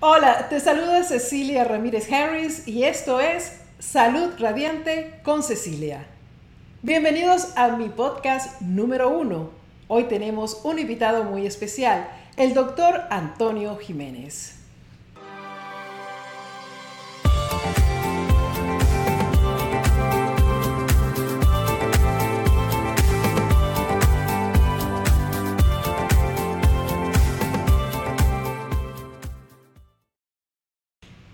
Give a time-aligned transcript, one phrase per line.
[0.00, 6.06] Hola, te saluda Cecilia Ramírez Harris y esto es Salud Radiante con Cecilia.
[6.82, 9.52] Bienvenidos a mi podcast número uno.
[9.88, 14.55] Hoy tenemos un invitado muy especial, el doctor Antonio Jiménez.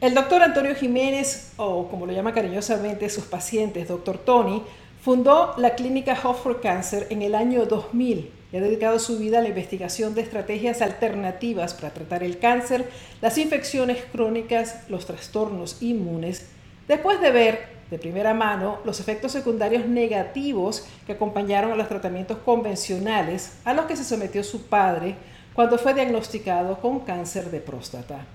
[0.02, 4.60] El doctor Antonio Jiménez, o como lo llama cariñosamente sus pacientes, doctor Tony,
[5.00, 9.38] fundó la clínica Hope for Cancer en el año 2000 y ha dedicado su vida
[9.38, 15.80] a la investigación de estrategias alternativas para tratar el cáncer, las infecciones crónicas, los trastornos
[15.80, 16.48] inmunes,
[16.88, 22.38] después de ver de primera mano los efectos secundarios negativos que acompañaron a los tratamientos
[22.38, 25.14] convencionales a los que se sometió su padre
[25.54, 28.26] cuando fue diagnosticado con cáncer de próstata.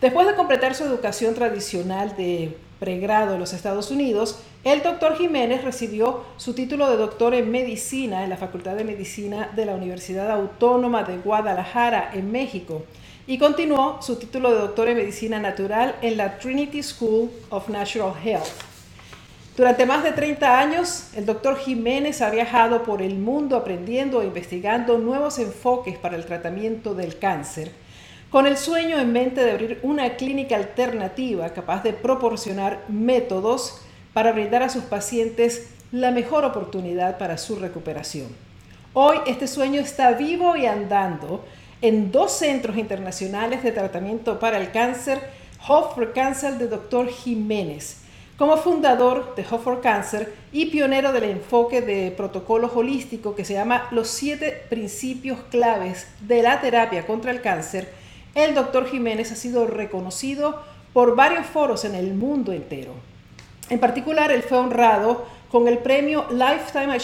[0.00, 5.64] Después de completar su educación tradicional de pregrado en los Estados Unidos, el doctor Jiménez
[5.64, 10.30] recibió su título de doctor en medicina en la Facultad de Medicina de la Universidad
[10.30, 12.84] Autónoma de Guadalajara, en México,
[13.26, 18.12] y continuó su título de doctor en medicina natural en la Trinity School of Natural
[18.24, 18.46] Health.
[19.56, 24.26] Durante más de 30 años, el doctor Jiménez ha viajado por el mundo aprendiendo e
[24.26, 27.72] investigando nuevos enfoques para el tratamiento del cáncer
[28.30, 33.80] con el sueño en mente de abrir una clínica alternativa capaz de proporcionar métodos
[34.12, 38.28] para brindar a sus pacientes la mejor oportunidad para su recuperación.
[38.92, 41.44] Hoy este sueño está vivo y andando
[41.80, 45.20] en dos centros internacionales de tratamiento para el cáncer,
[45.66, 47.08] Hope for Cancer de Dr.
[47.08, 48.02] Jiménez.
[48.36, 53.54] Como fundador de Hope for Cancer y pionero del enfoque de protocolo holístico que se
[53.54, 57.92] llama Los siete principios claves de la terapia contra el cáncer,
[58.38, 62.92] el doctor Jiménez ha sido reconocido por varios foros en el mundo entero.
[63.68, 66.96] En particular, él fue honrado con el premio Lifetime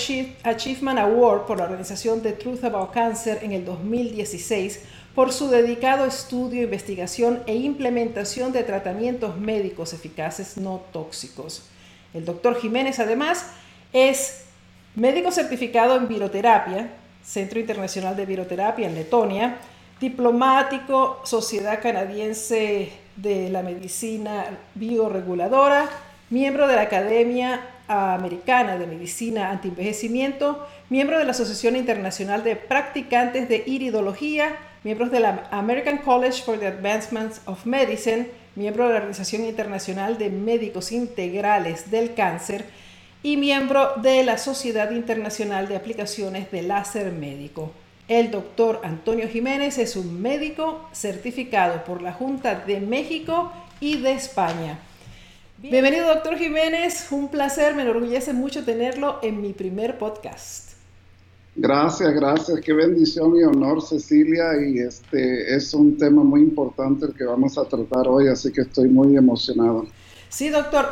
[0.43, 4.83] Achievement Award por la organización The Truth About Cancer en el 2016
[5.15, 11.69] por su dedicado estudio, investigación e implementación de tratamientos médicos eficaces no tóxicos.
[12.12, 13.47] El doctor Jiménez además
[13.93, 14.44] es
[14.94, 16.91] médico certificado en viroterapia,
[17.23, 19.59] Centro Internacional de Viroterapia en Letonia,
[20.05, 24.45] diplomático, Sociedad Canadiense de la Medicina
[24.75, 25.89] Bioreguladora,
[26.29, 33.49] miembro de la Academia Americana de Medicina Antienvejecimiento, miembro de la Asociación Internacional de Practicantes
[33.49, 38.99] de Iridología, miembro de la American College for the Advancement of Medicine, miembro de la
[38.99, 42.67] Organización Internacional de Médicos Integrales del Cáncer
[43.23, 47.73] y miembro de la Sociedad Internacional de Aplicaciones de Láser Médico.
[48.07, 53.51] El doctor Antonio Jiménez es un médico certificado por la Junta de México
[53.81, 54.79] y de España.
[55.57, 57.07] Bienvenido, doctor Jiménez.
[57.11, 60.73] Un placer, me enorgullece mucho tenerlo en mi primer podcast.
[61.57, 62.61] Gracias, gracias.
[62.61, 64.51] Qué bendición y honor, Cecilia.
[64.63, 68.61] Y este es un tema muy importante el que vamos a tratar hoy, así que
[68.61, 69.87] estoy muy emocionado.
[70.34, 70.89] Sí, doctor.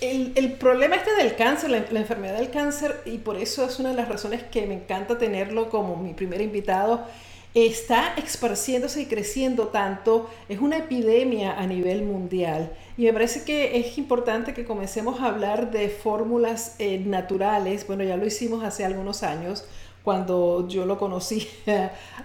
[0.00, 3.94] El, problema este del cáncer, la, enfermedad del cáncer, y por eso es una de
[3.94, 7.06] las razones que me encanta tenerlo como mi primer invitado,
[7.54, 12.72] está esparciéndose y creciendo tanto, es una epidemia a nivel mundial.
[12.96, 17.86] Y me parece que es importante que comencemos a hablar de fórmulas eh, naturales.
[17.86, 19.64] Bueno, ya lo hicimos hace algunos años,
[20.02, 21.46] cuando yo lo conocí,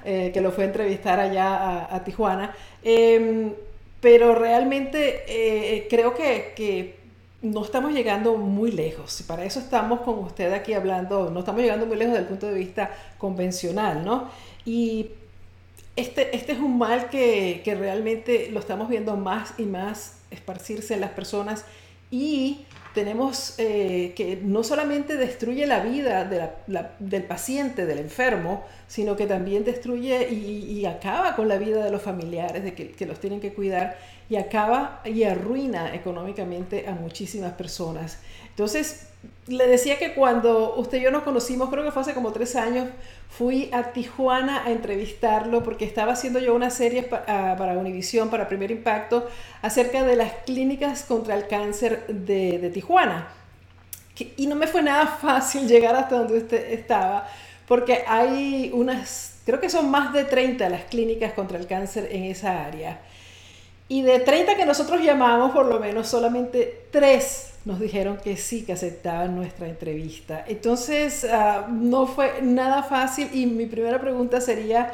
[0.04, 2.56] eh, que lo fue a entrevistar allá a, Tijuana.
[2.82, 3.54] Em,
[4.08, 6.96] pero realmente eh, creo que,
[7.42, 9.20] no estamos llegando muy lejos.
[9.20, 12.30] Y para eso estamos con usted aquí hablando, no estamos llegando muy lejos desde el
[12.30, 14.30] punto de vista convencional, ¿no?
[14.64, 15.10] Y
[15.98, 20.94] este, este es un mal que, que realmente lo estamos viendo más y más esparcirse
[20.94, 21.66] en las personas
[22.10, 22.62] y
[22.98, 29.64] tenemos eh, que no solamente destruye la vida del paciente, del enfermo, sino que también
[29.64, 33.54] destruye y, acaba con la vida de los familiares, de que, que, los tienen que
[33.54, 34.00] cuidar,
[34.32, 38.18] y acaba y arruina económicamente a muchísimas personas.
[38.50, 39.07] Entonces,
[39.48, 42.56] le decía que cuando usted y yo nos conocimos, creo que fue hace como tres
[42.56, 42.88] años,
[43.30, 48.48] fui a Tijuana a entrevistarlo porque estaba haciendo yo una serie ah, para Univisión, para
[48.48, 49.28] Primer Impacto,
[49.62, 53.30] acerca de las clínicas contra el cáncer de, Tijuana.
[54.36, 57.28] y no me fue nada fácil llegar hasta donde usted estaba,
[57.68, 62.26] porque hay unas, creo que son más de 30 las clínicas contra el cáncer en
[62.26, 63.00] esa área.
[63.90, 68.64] Y de 30 que nosotros llamamos, por lo menos solamente 3 nos dijeron que sí,
[68.64, 70.44] que aceptaban nuestra entrevista.
[70.48, 74.94] Entonces, ah, no fue nada fácil y mi primera pregunta sería,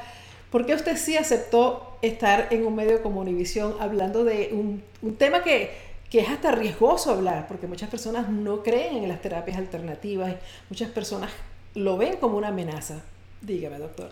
[0.54, 5.16] ¿Por qué usted sí aceptó estar en un medio como Univisión hablando de un, un
[5.16, 5.72] tema que,
[6.12, 7.48] que, es hasta riesgoso hablar?
[7.48, 10.36] Porque muchas personas no creen en las terapias alternativas,
[10.70, 11.32] muchas personas
[11.74, 13.02] lo ven como una amenaza.
[13.42, 14.12] Dígame, doctor.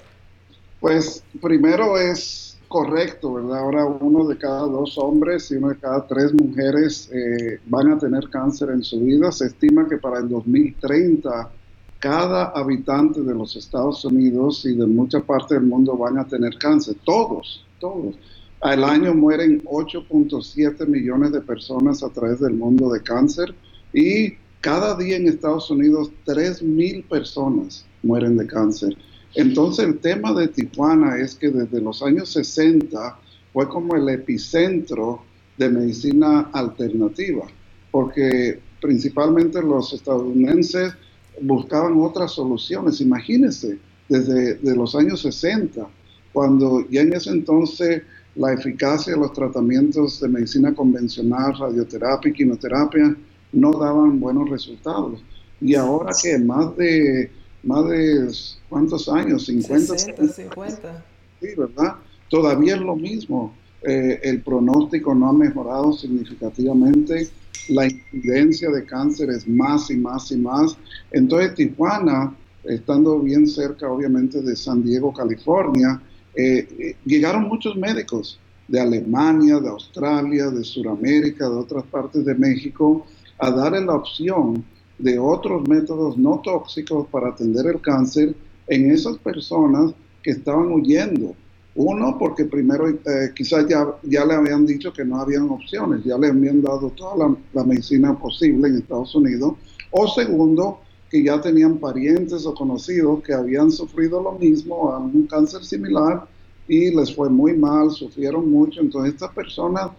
[0.79, 3.59] Pues primero es correcto, ¿verdad?
[3.59, 7.99] Ahora uno de cada dos hombres y uno de cada tres mujeres eh, van a
[7.99, 9.31] tener cáncer en su vida.
[9.31, 11.51] Se estima que para el 2030
[11.99, 16.57] cada habitante de los Estados Unidos y de mucha parte del mundo van a tener
[16.57, 16.95] cáncer.
[17.03, 18.15] Todos, todos.
[18.61, 23.53] Al año mueren 8.7 millones de personas a través del mundo de cáncer
[23.93, 28.95] y cada día en Estados Unidos 3 mil personas mueren de cáncer.
[29.35, 33.17] Entonces el tema de Tijuana es que desde los años 60
[33.53, 35.23] fue como el epicentro
[35.57, 37.45] de medicina alternativa,
[37.91, 40.93] porque principalmente los estadounidenses
[41.41, 42.99] buscaban otras soluciones.
[43.01, 43.77] Imagínense,
[44.09, 45.87] desde los años 60,
[46.33, 48.03] cuando ya en ese entonces
[48.35, 53.15] la eficacia de los tratamientos de medicina convencional, radioterapia y quimioterapia
[53.53, 55.21] no daban buenos resultados.
[55.59, 57.29] Y ahora que más de
[57.63, 58.31] más de
[58.69, 61.05] cuántos años, 50, 50.
[61.41, 61.95] Sí, ¿verdad?
[62.29, 63.53] Todavía es lo mismo.
[63.83, 67.29] Eh, el pronóstico no ha mejorado significativamente.
[67.69, 70.77] La incidencia de cáncer es más y más y más.
[71.11, 76.01] Entonces, Tijuana, estando bien cerca, obviamente, de San Diego, California,
[76.35, 82.35] eh, eh, llegaron muchos médicos de Alemania, de Australia, de Sudamérica, de otras partes de
[82.35, 83.05] México,
[83.37, 84.63] a darle la opción
[85.01, 88.35] de otros métodos no tóxicos para atender el cáncer
[88.67, 91.35] en esas personas que estaban huyendo.
[91.73, 96.17] Uno, porque primero eh, quizás ya, ya le habían dicho que no habían opciones, ya
[96.17, 99.53] le habían dado toda la, medicina posible en Estados Unidos.
[99.89, 105.63] O segundo, que ya tenían parientes o conocidos que habían sufrido lo mismo, un cáncer
[105.63, 106.27] similar,
[106.67, 108.81] y les fue muy mal, sufrieron mucho.
[108.81, 109.91] Entonces estas personas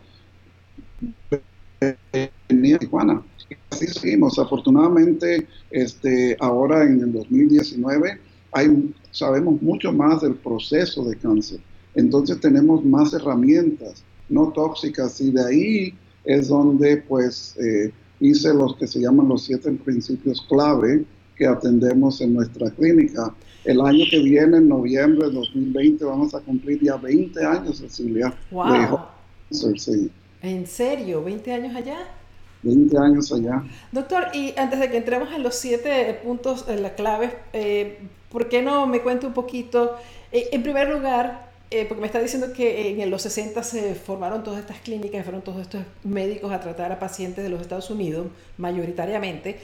[2.49, 3.23] venían a Tijuana
[3.71, 4.39] así seguimos.
[4.39, 8.19] Afortunadamente, este, ahora en el 2019
[8.53, 11.61] hay, sabemos mucho más del proceso de cáncer.
[11.95, 15.95] Entonces tenemos más herramientas no tóxicas y de ahí
[16.25, 21.05] es donde pues eh, hice los que se llaman los siete principios clave
[21.37, 23.35] que atendemos en nuestra clínica.
[23.65, 28.35] El año que viene, en noviembre de 2020, vamos a cumplir ya 20 años, Cecilia.
[28.51, 29.01] ¡Wow!
[30.43, 31.25] ¿En serio?
[31.25, 31.99] ¿20 años allá?
[32.63, 33.63] 20 años allá.
[33.91, 37.99] Doctor, y antes de que entremos en los siete puntos, en la clave, eh,
[38.31, 39.97] ¿por qué no me cuente un poquito?
[40.31, 44.45] Eh, en primer lugar, eh, porque me está diciendo que en los 60 se formaron
[44.45, 48.27] todas estas clínicas, fueron todos estos médicos a tratar a pacientes de los Estados Unidos,
[48.59, 49.59] mayoritariamente.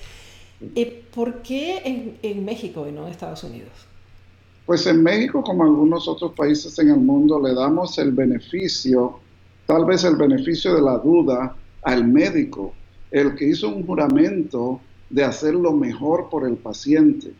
[1.14, 3.70] ¿Por qué en, en México y no en Estados Unidos?
[4.66, 9.20] Pues en México, como en algunos otros países en el mundo, le damos el beneficio,
[9.66, 12.74] tal vez el beneficio de la duda al médico
[13.10, 17.32] el que hizo un juramento de hacer lo mejor por el paciente.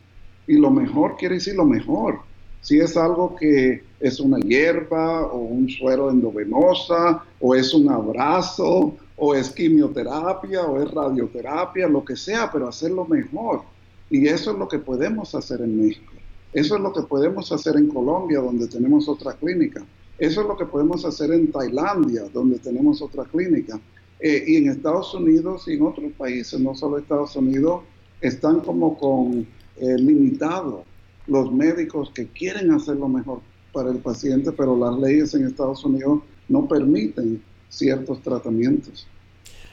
[0.47, 2.19] Y lo mejor quiere decir lo mejor.
[2.61, 8.95] Si es algo que es una hierba o un suero endovenosa o es un abrazo
[9.15, 13.61] o es quimioterapia o es radioterapia, lo que sea, pero hacerlo mejor.
[14.09, 16.13] Y eso es lo que podemos hacer en México.
[16.51, 19.85] Eso es lo que podemos hacer en Colombia, donde tenemos otra clínica.
[20.17, 23.79] Eso es lo que podemos hacer en Tailandia, donde tenemos otra clínica.
[24.19, 27.83] Eh, y en Estados Unidos y en otros países, no solo Estados Unidos,
[28.21, 29.47] están como con
[29.77, 30.83] eh, limitados
[31.25, 35.85] los médicos que quieren hacer lo mejor para el paciente, pero las leyes en Estados
[35.85, 39.07] Unidos no permiten ciertos tratamientos.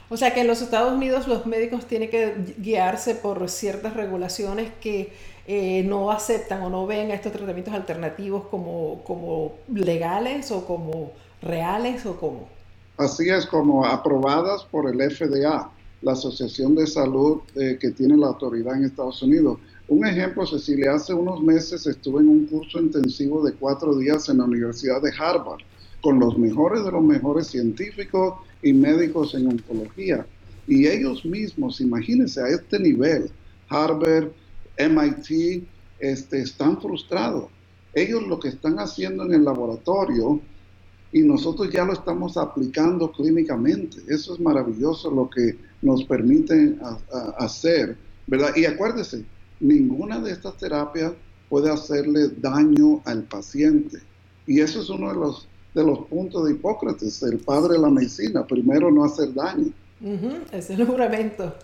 [0.09, 4.71] O sea que en los Estados Unidos los médicos tienen que guiarse por ciertas regulaciones
[4.81, 5.13] que
[5.49, 11.13] eh, no aceptan o no ven a estos tratamientos alternativos como, como legales o como
[11.43, 12.49] reales o como
[12.97, 15.71] así es como aprobadas por el FDA,
[16.03, 19.59] la Asociación de Salud eh, que tiene la autoridad en Estados Unidos.
[19.89, 24.39] Un ejemplo, Cecilia, hace unos meses estuve en un curso intensivo de cuatro días en
[24.39, 25.61] la Universidad de Harvard
[26.01, 30.27] con los mejores de los mejores científicos y médicos en oncología.
[30.67, 33.31] Y ellos mismos, imagínense a este nivel,
[33.69, 34.29] Harvard,
[34.79, 35.65] MIT,
[35.99, 37.47] este, están frustrados.
[37.95, 40.41] Ellos lo que están haciendo en el laboratorio
[41.17, 44.03] y nosotros ya lo estamos aplicando clínicamente.
[44.07, 46.79] Eso es maravilloso lo que nos permiten
[47.39, 47.97] hacer,
[48.27, 48.55] ¿verdad?
[48.55, 49.25] Y acuérdese,
[49.59, 51.15] ninguna de estas terapias
[51.49, 53.97] puede hacerle daño al paciente.
[54.47, 57.89] Y eso es uno de los, de los puntos de Hipócrates, el padre de la
[57.89, 59.73] medicina, primero no hacer daño.
[60.53, 61.57] es el juramento.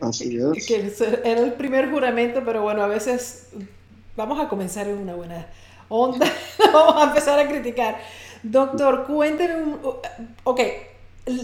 [0.00, 0.66] Así es.
[0.66, 3.50] Que era el primer juramento, pero bueno, a veces
[4.16, 5.46] vamos a comenzar en una buena
[5.88, 6.26] onda,
[6.72, 8.00] vamos a empezar a criticar.
[8.42, 9.76] Doctor, cuénteme,
[10.44, 10.60] ok,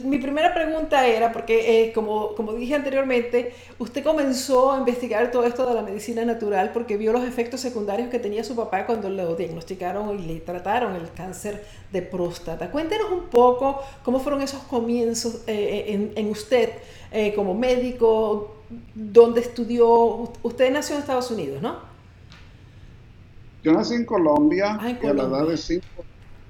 [0.04, 5.44] mi primera pregunta era, porque eh, como, como dije anteriormente, usted comenzó a investigar todo
[5.44, 9.10] esto de la medicina natural porque vio los efectos secundarios que tenía su papá cuando
[9.10, 12.70] lo diagnosticaron y le trataron el cáncer de próstata.
[12.70, 16.70] Cuéntenos un poco cómo fueron esos comienzos eh, eh, en, en, usted
[17.34, 18.54] como médico,
[18.94, 20.32] dónde estudió.
[20.44, 21.76] Usted nació en Estados Unidos, ¿no?
[23.64, 25.24] Yo nací en Colombia, ah, en Colombia.
[25.24, 25.84] a la edad de 5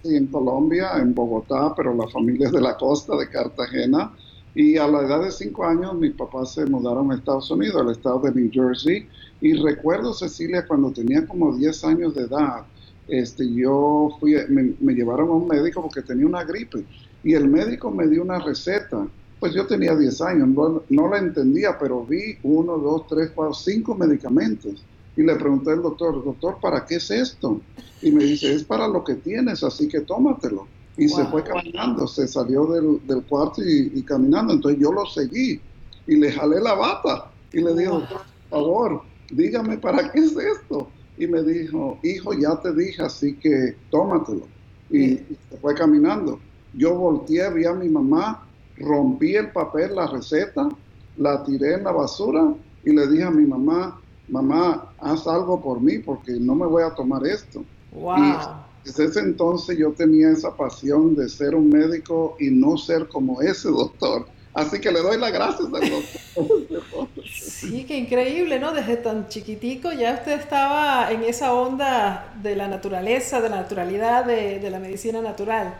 [0.04, 4.12] en Colombia, en Bogotá, pero la familia es de la costa, de Cartagena.
[4.54, 7.90] Y a la edad de cinco años mis papás se mudaron a Estados Unidos, al
[7.90, 9.06] estado de New Jersey.
[9.40, 12.64] Y recuerdo, Cecilia, cuando tenía como 10 años de edad,
[13.08, 16.84] este, yo fui, me, llevaron a un médico porque tenía una gripe.
[17.24, 19.06] Y el médico me dio una receta.
[19.40, 23.54] Pues yo tenía 10 años, no, no la entendía, pero vi uno, dos, tres, cuatro,
[23.54, 24.84] cinco medicamentos.
[25.16, 27.60] Y le pregunté al doctor, doctor, ¿para qué es esto?
[28.00, 30.66] Y me dice, es para lo que tienes, así que tómatelo.
[30.96, 34.54] Y se fue caminando, se salió del, cuarto y, caminando.
[34.54, 35.60] Entonces yo lo seguí
[36.06, 40.36] y le jalé la bata y le dije, doctor, por favor, dígame, ¿para qué es
[40.36, 40.88] esto?
[41.16, 44.46] Y me dijo, hijo, ya te dije, así que tómatelo.
[44.90, 46.38] Y, y se fue caminando.
[46.74, 50.68] Yo volteé, vi a mi mamá, rompí el papel, la receta,
[51.16, 52.54] la tiré en la basura
[52.84, 56.82] y le dije a mi mamá, mamá, haz algo por mí porque no me voy
[56.82, 57.64] a tomar esto.
[57.94, 63.08] Y desde ese entonces yo tenía esa pasión de ser un médico y no ser
[63.08, 64.26] como ese doctor.
[64.54, 67.08] Así que le doy las gracias al doctor.
[67.24, 68.72] sí, qué increíble, ¿no?
[68.72, 74.26] Desde tan chiquitico ya usted estaba en esa onda de la naturaleza, de la naturalidad,
[74.26, 75.74] de, la medicina natural.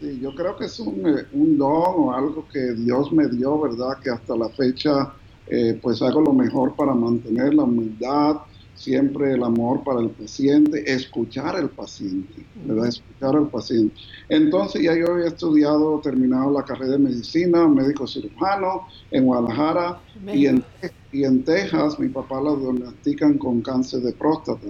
[0.00, 3.60] Sí, yo creo que es un, eh, un don o algo que Dios me dio,
[3.60, 3.98] ¿verdad?
[4.02, 5.12] Que hasta la fecha
[5.46, 8.36] eh, pues hago lo mejor para mantener la humildad,
[8.74, 12.88] siempre el amor para el paciente, escuchar al paciente, ¿verdad?
[12.88, 13.94] Escuchar al paciente.
[14.28, 20.46] Entonces ya yo había estudiado, terminado la carrera de medicina, médico cirujano en Guadalajara y
[20.46, 20.64] en,
[21.12, 24.68] y en Texas mi papá lo diagnostican con cáncer de próstata,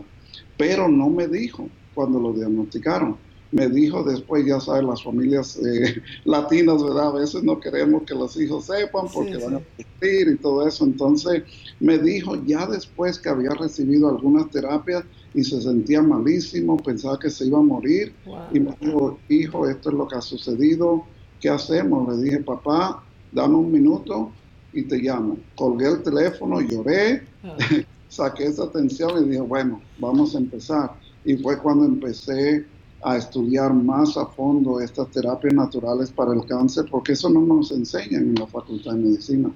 [0.57, 3.16] pero no me dijo cuando lo diagnosticaron
[3.54, 7.08] me dijo después, ya sabes, las familias eh, latinas, ¿verdad?
[7.08, 10.84] A veces no queremos que los hijos sepan porque van a sufrir y todo eso.
[10.84, 11.44] Entonces
[11.78, 17.30] me dijo ya después que había recibido algunas terapias y se sentía malísimo, pensaba que
[17.30, 18.12] se iba a morir.
[18.52, 21.04] Y me dijo, hijo, esto es lo que ha sucedido,
[21.40, 22.12] ¿qué hacemos?
[22.12, 24.32] Le dije, papá, dame un minuto
[24.73, 25.38] y te llamo.
[25.54, 27.56] Colgué el teléfono, lloré, ah.
[28.08, 30.90] saqué esa atención y dije, bueno, vamos a empezar.
[31.25, 32.66] Y fue cuando empecé
[33.04, 37.70] a estudiar más a fondo estas terapias naturales para el cáncer, porque eso no nos
[37.70, 39.50] enseñan en la Facultad de Medicina.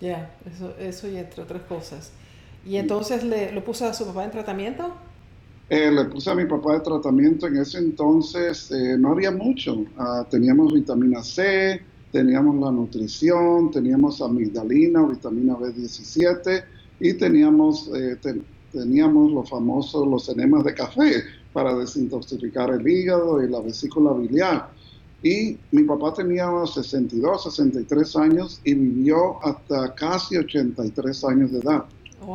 [0.00, 2.12] Ya, eso, eso y entre otras cosas.
[2.66, 4.92] ¿Y entonces le, lo puso a su papá en tratamiento?
[5.70, 7.46] Eh, le puse a mi papá de tratamiento.
[7.46, 9.84] En ese entonces eh, no había mucho.
[9.96, 16.64] Ah, teníamos vitamina C, teníamos la nutrición, teníamos amigdalina, vitamina B17
[16.98, 18.16] y teníamos, eh,
[18.72, 24.70] teníamos los famosos, los enemas de café para desintoxicar el hígado y la vesícula biliar.
[25.22, 31.84] Y mi papá tenía 62, 63 años y vivió hasta casi 83 años de edad.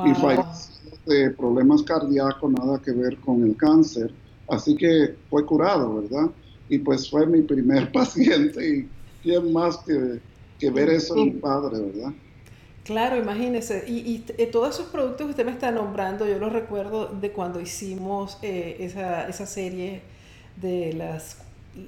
[0.06, 4.12] Y falleció de problemas cardíacos, nada que ver con el cáncer.
[4.50, 6.30] Así que fue curado, ¿verdad?
[6.70, 8.90] Y pues fue mi primer paciente y
[9.22, 10.20] quién más que,
[10.60, 12.14] que ver eso en un padre, ¿verdad?
[12.88, 13.84] Claro, imagínese.
[13.86, 17.60] Y, y, todos esos productos que usted me está nombrando, yo los recuerdo de cuando
[17.60, 20.04] hicimos eh, esa, esa, serie
[20.56, 21.40] de las,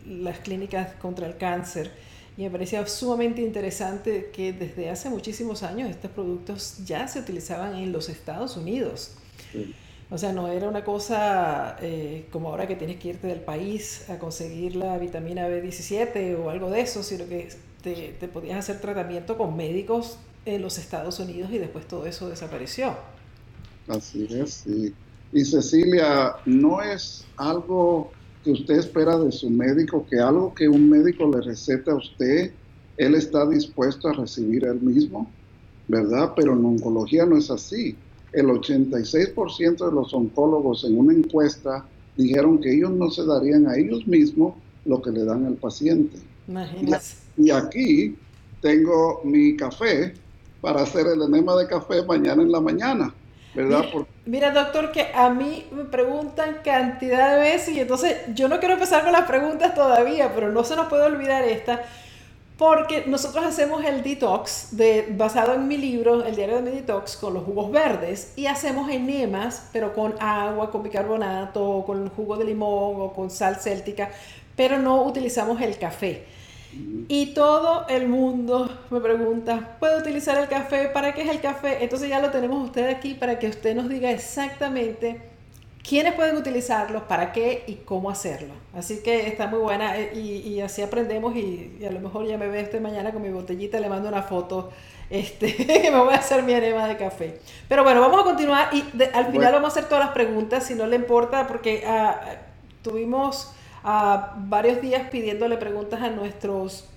[0.06, 1.90] las clínicas contra el cáncer.
[2.38, 7.76] Y me parecía sumamente interesante que desde hace muchísimos años estos productos ya se utilizaban
[7.76, 9.14] en los Estados Unidos.
[10.10, 14.10] O sea, no era una cosa eh, como ahora que tienes que irte del país
[14.10, 17.48] a conseguir la vitamina B17 o algo de eso, sino que
[17.82, 22.30] te, te podías hacer tratamiento con médicos en los Estados Unidos y después todo eso
[22.30, 22.96] desapareció.
[23.88, 24.94] Así es, sí.
[25.32, 28.12] Y Cecilia, ¿no es algo
[28.44, 32.52] que usted espera de su médico, que algo que un médico le receta a usted,
[32.98, 35.30] él está dispuesto a recibir él mismo?
[35.88, 36.34] ¿Verdad?
[36.36, 37.96] Pero en oncología no es así.
[38.32, 43.76] El 86% de los oncólogos en una encuesta dijeron que ellos no se darían a
[43.76, 44.56] ellos mismos
[44.86, 46.18] lo que le dan al paciente.
[46.48, 47.18] Imagínese.
[47.38, 48.16] Y aquí
[48.62, 50.14] tengo mi café
[50.62, 53.14] para hacer el enema de café mañana en la mañana,
[53.56, 53.86] ¿verdad?
[54.26, 58.76] Mira, doctor, que a mí me preguntan cantidad de veces y entonces yo no quiero
[58.76, 61.84] empezar con las preguntas todavía, pero no se nos puede olvidar esta.
[62.58, 67.16] Porque nosotros hacemos el detox de, basado en mi libro, el diario de mi detox,
[67.16, 72.44] con los jugos verdes y hacemos enemas, pero con agua, con bicarbonato, con jugo de
[72.44, 74.12] limón o con sal céltica,
[74.58, 76.26] pero no utilizamos el café.
[76.72, 80.90] Y todo el mundo me pregunta, ¿puedo utilizar el café?
[80.90, 81.84] ¿Para qué es el café?
[81.84, 85.20] Entonces ya lo tenemos usted aquí para que usted nos diga exactamente
[85.88, 88.54] quiénes pueden utilizarlo, para qué y cómo hacerlo.
[88.76, 92.48] Así que está muy buena eh, y, así aprendemos y, a lo mejor ya me
[92.48, 94.70] ve este mañana con mi botellita, le mando una foto
[95.10, 97.40] este, que me voy a hacer mi enema de café.
[97.68, 98.84] Pero bueno, vamos a continuar y
[99.14, 102.20] al final vamos a hacer todas las preguntas, si no le importa, porque ah,
[102.84, 106.90] tuvimos ah, varios días pidiéndole preguntas a nuestros,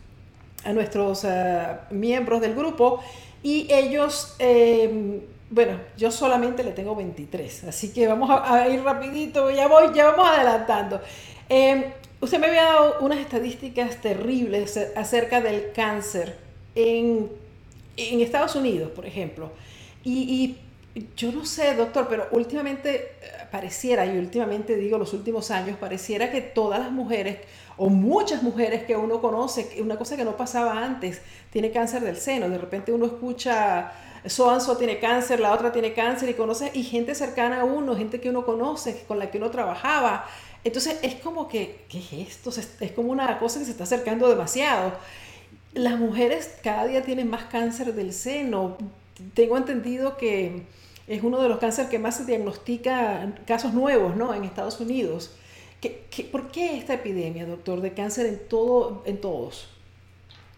[0.64, 3.02] a nuestros ah, miembros del grupo
[3.42, 4.36] y ellos...
[4.38, 9.94] Eh, bueno, yo solamente le tengo 23, así que vamos a, ir rapidito, ya voy,
[9.94, 10.98] ya vamos adelantando.
[11.46, 11.84] Em,
[12.22, 16.38] usted me había dado unas estadísticas terribles acerca del cáncer
[16.74, 17.30] en,
[17.98, 19.52] Estados Unidos, por ejemplo.
[20.02, 20.56] Y,
[21.16, 23.12] yo no sé, doctor, pero últimamente
[23.52, 27.36] pareciera, y últimamente digo los últimos años, pareciera que todas las mujeres,
[27.76, 32.16] o muchas mujeres que uno conoce, una cosa que no pasaba antes, tiene cáncer del
[32.16, 32.48] seno.
[32.48, 33.92] De repente uno escucha
[34.26, 38.22] so tiene cáncer, la otra tiene cáncer y conoce, y gente cercana a uno, gente
[38.22, 40.24] que uno conoce, con la que uno trabajaba.
[40.64, 42.50] Entonces es como que, ¿qué es esto?
[42.80, 44.92] Es como una cosa que se está acercando demasiado.
[45.74, 48.78] Las mujeres cada día tienen más cáncer del seno.
[49.34, 50.62] Tengo entendido que
[51.06, 54.34] es uno de los cánceres que más se diagnostica casos nuevos ¿no?
[54.34, 55.30] en Estados Unidos.
[55.80, 59.68] ¿Qué, qué, por qué esta epidemia, doctor, de cáncer en, todo, en todos?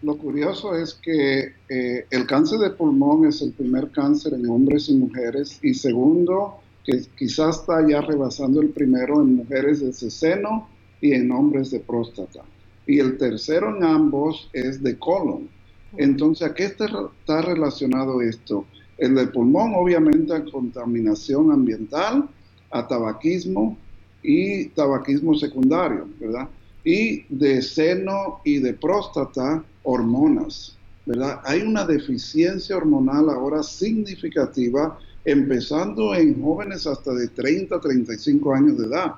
[0.05, 4.87] lo curioso es que eh, el cáncer de pulmón es el primer cáncer en hombres
[4.89, 10.69] y mujeres y segundo, que quizás está ya rebasando el primero en mujeres de seno
[11.01, 12.41] y en hombres de próstata.
[12.85, 15.49] Y el tercero en ambos es de colon.
[15.97, 18.65] Entonces, ¿a qué está, está relacionado esto?
[18.97, 22.29] El de pulmón, obviamente, a contaminación ambiental,
[22.71, 23.77] a tabaquismo
[24.23, 26.47] y tabaquismo secundario, ¿verdad?
[26.83, 31.41] Y de seno y de próstata hormonas, ¿verdad?
[31.43, 38.87] Hay una deficiencia hormonal ahora significativa, empezando en jóvenes hasta de 30, 35 años de
[38.87, 39.15] edad.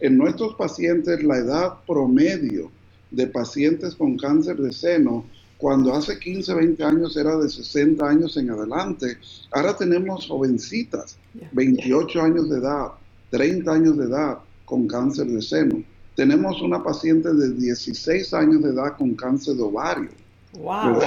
[0.00, 2.70] En nuestros pacientes, la edad promedio
[3.10, 5.24] de pacientes con cáncer de seno,
[5.60, 9.18] cuando hace 15, 20 años era de 60 años en adelante,
[9.52, 11.18] ahora tenemos jovencitas,
[11.52, 12.92] 28 años de edad,
[13.30, 15.82] 30 años de edad con cáncer de seno.
[16.16, 20.08] Tenemos una paciente de 16 años de edad con cáncer de ovario.
[20.58, 21.02] Wow.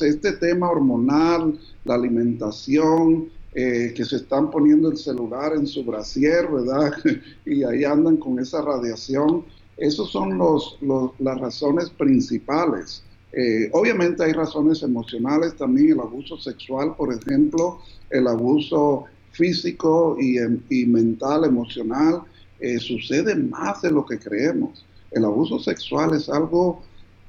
[0.00, 6.46] Este tema hormonal, la alimentación, eh, que se están poniendo el celular en su brasier,
[6.46, 6.92] ¿verdad?
[7.44, 9.44] y ahí andan con esa radiación.
[9.76, 10.78] Esas son los,
[11.18, 13.02] las razones principales.
[13.32, 20.38] Eh, obviamente hay razones emocionales también, el abuso sexual, por ejemplo, el abuso físico y,
[20.70, 22.22] y mental, emocional,
[22.58, 24.84] eh, sucede más de lo que creemos.
[25.10, 26.82] El abuso sexual es algo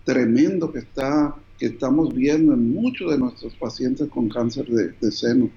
[0.05, 5.49] tremendo que, está, que estamos viendo en muchos de nuestros pacientes con cáncer de, seno.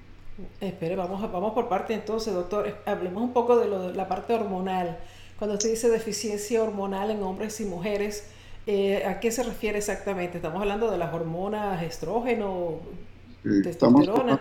[0.59, 2.75] Espere, vamos, vamos por parte entonces, doctor.
[2.85, 4.99] Hablemos un poco de, la parte hormonal.
[5.39, 8.25] Cuando usted dice deficiencia hormonal en hombres y mujeres,
[8.67, 10.37] eh, ¿a qué se refiere exactamente?
[10.37, 12.79] ¿Estamos hablando de las hormonas estrógeno,
[13.43, 14.39] testosterona?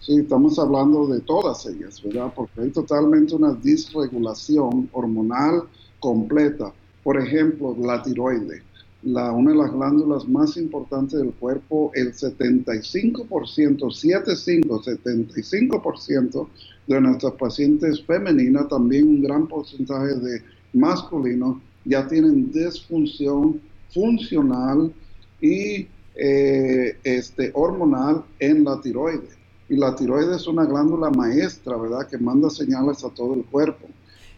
[0.00, 2.32] Sí, estamos hablando de todas ellas, ¿verdad?
[2.34, 5.62] Porque hay totalmente una disregulación hormonal
[5.98, 6.72] completa.
[7.02, 8.62] Por ejemplo, la tiroide,
[9.02, 16.48] la, una de las glándulas más importantes del cuerpo, el 75%, 75, 75%
[16.86, 23.60] de nuestras pacientes femeninas, también un gran porcentaje de masculinos, ya tienen disfunción
[23.92, 24.92] funcional
[25.40, 29.36] y eh, este, hormonal en la tiroides.
[29.68, 32.06] Y la tiroides es una glándula maestra, ¿verdad?
[32.08, 33.86] Que manda señales a todo el cuerpo.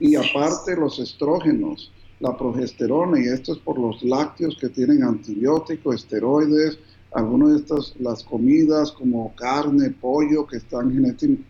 [0.00, 5.96] Y aparte los estrógenos, la progesterona, y esto es por los lácteos que tienen antibióticos,
[5.96, 6.78] esteroides,
[7.12, 10.92] algunas de estas, las comidas como carne, pollo, que están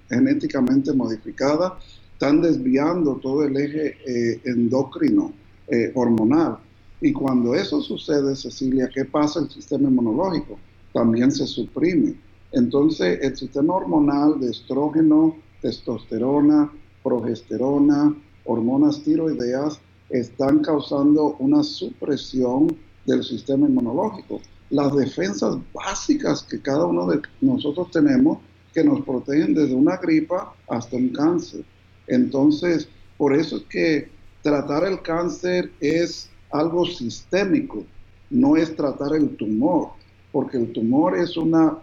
[0.08, 1.72] genéticamente modificadas,
[2.12, 5.32] están desviando todo el eje eh, endocrino,
[5.70, 6.58] eh, hormonal.
[7.00, 10.58] Y cuando eso sucede, Cecilia, ¿qué pasa el sistema inmunológico?
[10.92, 12.14] También se suprime.
[12.52, 22.74] Entonces, el sistema hormonal de estrógeno, testosterona, progesterona, hormonas tiroideas, están causando una supresión
[23.06, 24.40] del sistema inmunológico.
[24.70, 28.38] Las defensas básicas que cada uno de nosotros tenemos
[28.72, 31.64] que nos protegen desde una gripa hasta un cáncer.
[32.06, 34.17] Entonces, por eso es que
[34.48, 37.84] tratar el cáncer es algo sistémico,
[38.30, 39.90] no es tratar el tumor
[40.32, 41.78] porque el tumor es una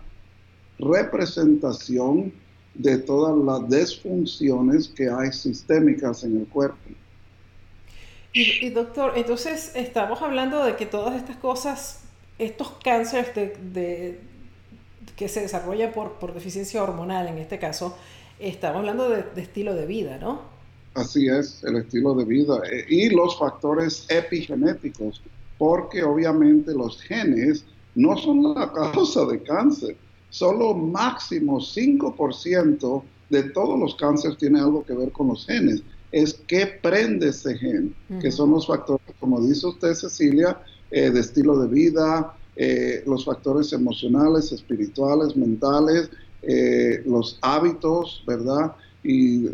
[0.79, 2.33] representación
[2.73, 6.77] de todas las desfunciones que hay sistémicas en el cuerpo.
[8.33, 12.01] Y, doctor, entonces estamos hablando de que todas estas cosas,
[12.37, 13.33] estos cánceres
[13.73, 14.19] de,
[15.15, 17.97] que se desarrollan por, por, deficiencia hormonal en este caso,
[18.39, 20.54] estamos hablando de, de estilo de vida, ¿no?
[20.95, 25.21] Así es, el estilo de vida eh, y los factores epigenéticos,
[25.57, 29.97] porque obviamente los genes no son la causa de cáncer
[30.35, 35.81] solo máximo 5% de todos los cánceres tiene algo que ver con los genes.
[36.11, 41.19] Es que prende ese gen, que son los factores, como dice usted Cecilia, eh, de
[41.21, 46.09] estilo de vida, eh, los factores emocionales, espirituales, mentales,
[46.41, 48.75] eh, los hábitos, ¿verdad?
[49.07, 49.45] Y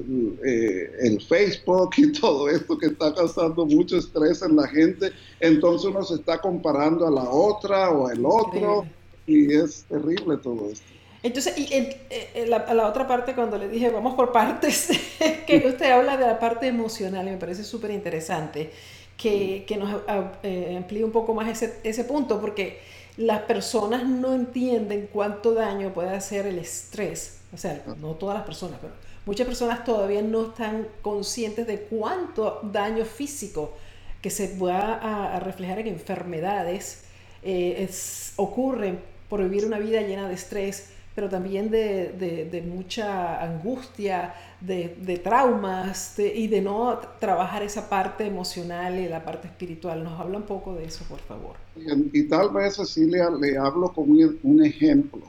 [1.04, 5.12] el Facebook y todo esto que está causando mucho estrés en la gente.
[5.40, 8.86] Entonces uno se está comparando a la otra o al otro
[9.28, 10.86] y es terrible todo esto.
[11.24, 14.90] Entonces, y en, la, la, otra parte, cuando le dije vamos por partes,
[15.48, 18.72] que usted habla de la parte emocional y me parece súper interesante
[19.18, 20.02] que, que, nos
[20.42, 22.80] eh, amplíe un poco más ese, ese punto, porque
[23.18, 27.38] las personas no entienden cuánto daño puede hacer el estrés.
[27.54, 28.94] O sea, no todas las personas, pero
[29.26, 33.74] muchas personas todavía no están conscientes de cuánto daño físico
[34.22, 37.06] que se va a, a reflejar en enfermedades
[37.44, 37.90] eh,
[38.36, 46.18] ocurre por vivir una vida llena de estrés, pero también de, mucha angustia, de, traumas
[46.20, 50.04] y de no trabajar esa parte emocional y la parte espiritual.
[50.04, 51.56] ¿Nos habla un poco de eso, por favor?
[51.76, 55.22] Y, tal vez, Cecilia, le hablo con un ejemplo.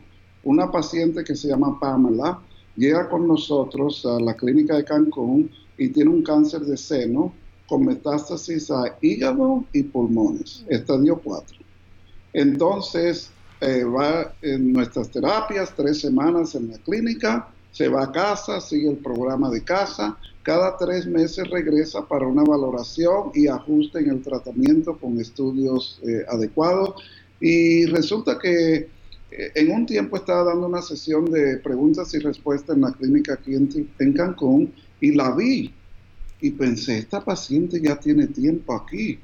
[0.45, 2.41] Una paciente que se llama Pamela
[2.77, 7.35] llega con nosotros a la clínica de Cancún y tiene un cáncer de seno
[7.67, 11.59] con metástasis a hígado y pulmones, estadio 4.
[12.35, 13.31] Entonces,
[13.61, 18.91] eh, va en nuestras terapias, tres semanas en la clínica, se va a casa, sigue
[18.91, 24.23] el programa de casa, cada tres meses regresa para una valoración y ajuste en el
[24.23, 26.97] tratamiento con estudios eh, adecuados.
[27.41, 28.89] Y resulta que
[29.55, 33.55] en un tiempo estaba dando una sesión de preguntas y respuestas en la clínica aquí
[33.55, 35.73] en, Cancún y la vi
[36.40, 39.18] y pensé, esta paciente ya tiene tiempo aquí.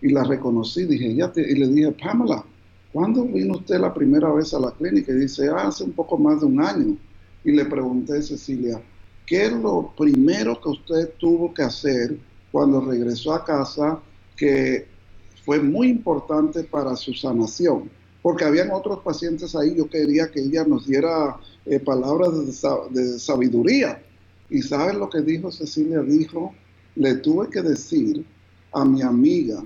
[0.00, 2.44] Y la reconocí, dije, ya y le dije, Pamela,
[2.92, 5.12] ¿cuándo vino usted la primera vez a la clínica?
[5.12, 6.96] Y dice, hace un poco más de un año.
[7.44, 8.80] Y le pregunté, Cecilia,
[9.26, 12.16] ¿qué es lo primero que usted tuvo que hacer
[12.52, 14.00] cuando regresó a casa
[14.36, 14.86] que
[15.44, 17.90] fue muy importante para su sanación?
[18.28, 23.18] Porque habían otros pacientes ahí, yo quería que ella nos diera eh, palabras de, de
[23.18, 24.02] sabiduría.
[24.50, 26.02] ¿Y sabes lo que dijo Cecilia?
[26.02, 26.54] Dijo,
[26.94, 28.26] le tuve que decir
[28.74, 29.64] a mi amiga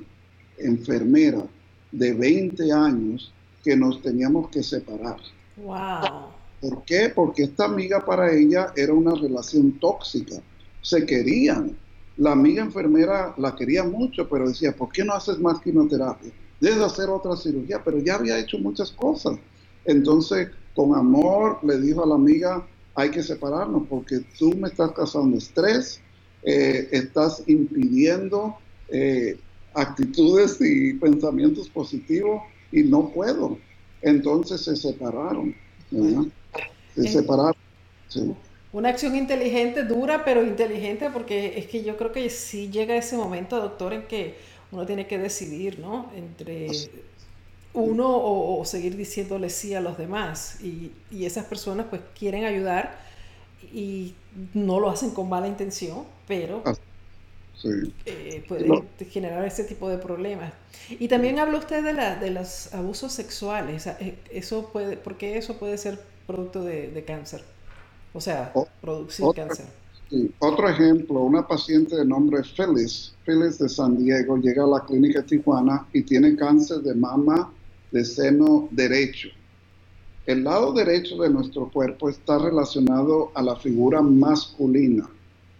[0.58, 1.44] enfermera
[1.90, 5.16] de 20 años que nos teníamos que separar.
[5.56, 6.28] Wow.
[6.60, 7.10] ¿Por qué?
[7.12, 10.36] Porque esta amiga para ella era una relación tóxica.
[10.82, 11.76] Se querían.
[12.16, 16.30] La amiga enfermera la quería mucho, pero decía, ¿por qué no haces más quimioterapia?
[16.62, 19.36] Debes hacer otra cirugía, pero ya había hecho muchas cosas.
[19.84, 24.92] Entonces, con amor, le dijo a la amiga, hay que separarnos porque tú me estás
[24.92, 26.00] causando estrés,
[26.44, 28.54] eh, estás impidiendo
[28.90, 29.40] eh,
[29.74, 33.58] actitudes y pensamientos positivos y no puedo.
[34.00, 35.56] Entonces se separaron.
[36.94, 37.56] Se separaron.
[38.72, 43.16] Una acción inteligente, dura, pero inteligente, porque es que yo creo que sí llega ese
[43.16, 44.36] momento, doctor, en que
[44.72, 46.10] uno tiene que decidir, ¿no?
[46.16, 46.68] Entre
[47.74, 50.58] uno o, seguir diciéndole sí a los demás.
[50.62, 52.98] Y, y esas personas pues quieren ayudar
[53.72, 54.14] y
[54.54, 56.62] no lo hacen con mala intención, pero
[58.06, 58.66] eh, puede
[59.10, 60.52] generar ese tipo de problemas.
[60.90, 63.86] Y también habló usted de, la, de los abusos sexuales.
[63.86, 67.42] Eh, eso puede, ¿Por qué eso puede ser producto de, cáncer?
[68.12, 69.66] O sea, producir cáncer.
[70.38, 75.22] Otro ejemplo, una paciente de nombre Phyllis, Phyllis de San Diego, llega a la clínica
[75.22, 77.50] Tijuana y tiene cáncer de mama
[77.90, 79.28] de seno derecho.
[80.26, 85.08] El lado derecho de nuestro cuerpo está relacionado a la figura masculina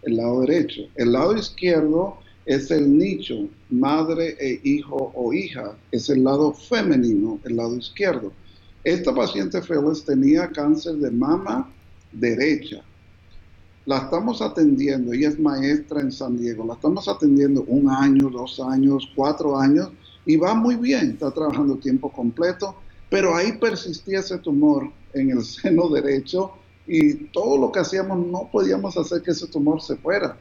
[0.03, 0.81] el lado derecho.
[0.95, 7.39] El lado izquierdo es el nicho, madre e hijo o hija, es el lado femenino,
[7.45, 8.31] el lado izquierdo.
[8.83, 11.71] Esta paciente Félix tenía cáncer de mama
[12.11, 12.83] derecha.
[13.85, 18.61] La estamos atendiendo, ella es maestra en San Diego, la estamos atendiendo un año, dos
[18.61, 19.91] años, cuatro años
[20.25, 22.75] y va muy bien, está trabajando tiempo completo,
[23.09, 26.53] pero ahí persistía ese tumor en el seno derecho
[26.87, 30.37] y todo lo que hacíamos no podíamos hacer que ese tumor se fuera.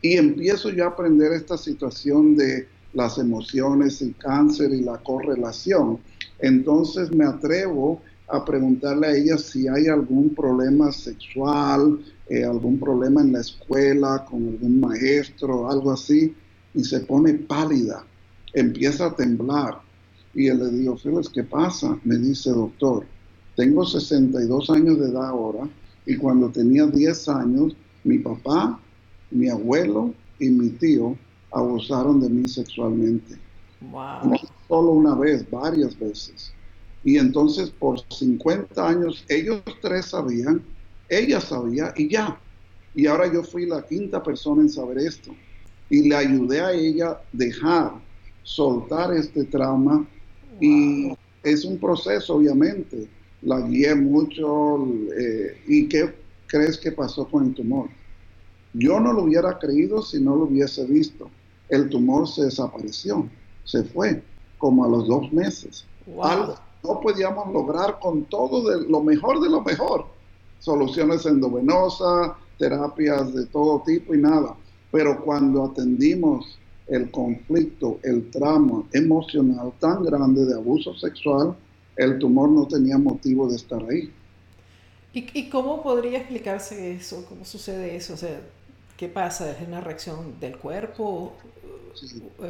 [0.00, 5.98] Y empiezo yo a aprender esta situación de las emociones y cáncer y la correlación.
[6.38, 8.00] Entonces me atrevo
[8.36, 14.24] a preguntarle a ella si hay algún problema sexual, eh, algún problema en la escuela
[14.28, 16.34] con algún maestro, algo así,
[16.74, 18.04] y se pone pálida,
[18.52, 19.80] empieza a temblar.
[20.34, 21.98] Y él le digo, Félix, ¿qué pasa?
[22.04, 23.06] Me dice, doctor,
[23.56, 25.68] tengo 62 años de edad ahora
[26.06, 28.80] y cuando tenía 10 años, mi papá,
[29.30, 31.16] mi abuelo y mi tío
[31.52, 33.36] abusaron de mí sexualmente.
[33.80, 34.30] Wow.
[34.30, 34.36] No
[34.68, 36.52] solo una vez, varias veces.
[37.04, 40.62] Y entonces por 50 años ellos tres sabían,
[41.08, 42.40] ella sabía y ya.
[42.94, 45.34] Y ahora yo fui la quinta persona en saber esto.
[45.90, 47.92] Y le ayudé a ella dejar,
[48.42, 50.06] soltar este trauma.
[50.60, 51.12] Y
[51.42, 53.06] es un proceso, obviamente.
[53.42, 54.88] La guié mucho.
[55.18, 56.14] Eh, ¿Y qué
[56.46, 57.88] crees que pasó con el tumor?
[58.72, 61.30] Yo no lo hubiera creído si no lo hubiese visto.
[61.68, 63.28] El tumor se desapareció,
[63.64, 64.22] se fue,
[64.58, 65.84] como a los dos meses.
[66.22, 70.06] Algo no podíamos lograr con todo de lo mejor de lo mejor.
[70.58, 74.54] Soluciones endovenosas, terapias de todo tipo y nada.
[74.92, 81.56] Pero cuando atendimos el conflicto, el trauma emocional tan grande de abuso sexual,
[81.96, 84.12] el tumor no tenía motivo de estar ahí.
[85.14, 87.24] ¿Y, cómo podría explicarse eso?
[87.28, 88.14] ¿Cómo sucede eso?
[88.14, 88.40] O sea,
[88.96, 89.52] ¿qué pasa?
[89.52, 91.34] ¿Es una reacción del cuerpo?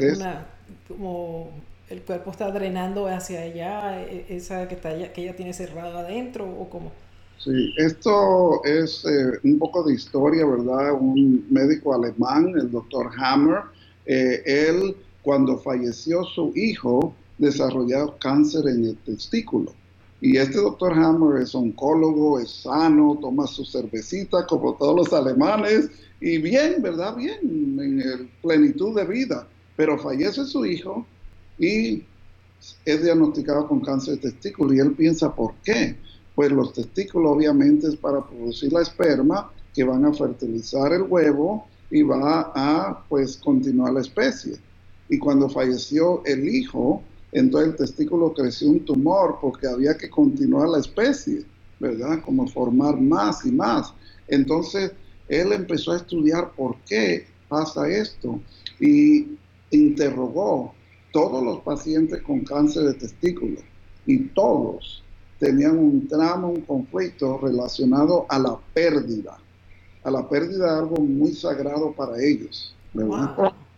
[0.01, 0.47] ¿Es, una,
[0.89, 1.51] como
[1.91, 6.45] el cuerpo está drenando hacia allá, e, esa que, está, que ella tiene cerrado adentro
[6.47, 6.93] o cómo?
[7.39, 10.93] Sí, esto es eh, un poco de historia, ¿verdad?
[10.93, 13.59] Un médico alemán, el doctor Hammer,
[14.07, 19.73] eh, él cuando falleció su hijo desarrolló cáncer en el testículo.
[20.21, 25.91] Y este doctor Hammer es oncólogo, es sano, toma su cervecita como todos los alemanes
[26.21, 27.17] y bien, ¿verdad?
[27.17, 29.47] Bien, en plenitud de vida.
[29.77, 31.05] Pero fallece su hijo
[31.59, 32.05] y
[32.85, 35.97] es diagnosticado con cáncer de testículo y él piensa, ¿por qué?
[36.35, 41.67] Pues los testículos obviamente es para producir la esperma que van a fertilizar el huevo
[41.91, 44.57] y va a pues continuar la especie.
[45.09, 50.69] Y cuando falleció el hijo, entonces el testículo creció un tumor porque había que continuar
[50.69, 51.45] la especie,
[51.79, 52.23] ¿verdad?
[52.25, 53.93] Como formar más y más.
[54.29, 54.93] Entonces
[55.29, 58.41] él empezó a estudiar por qué pasa esto
[58.81, 59.37] y
[59.71, 60.75] interrogó
[61.15, 63.61] todos los pacientes con cáncer de testículo
[64.05, 65.05] y todos
[65.39, 69.39] tenían un tramo, un conflicto relacionado a la pérdida,
[70.03, 72.75] a la pérdida de algo muy sagrado para ellos.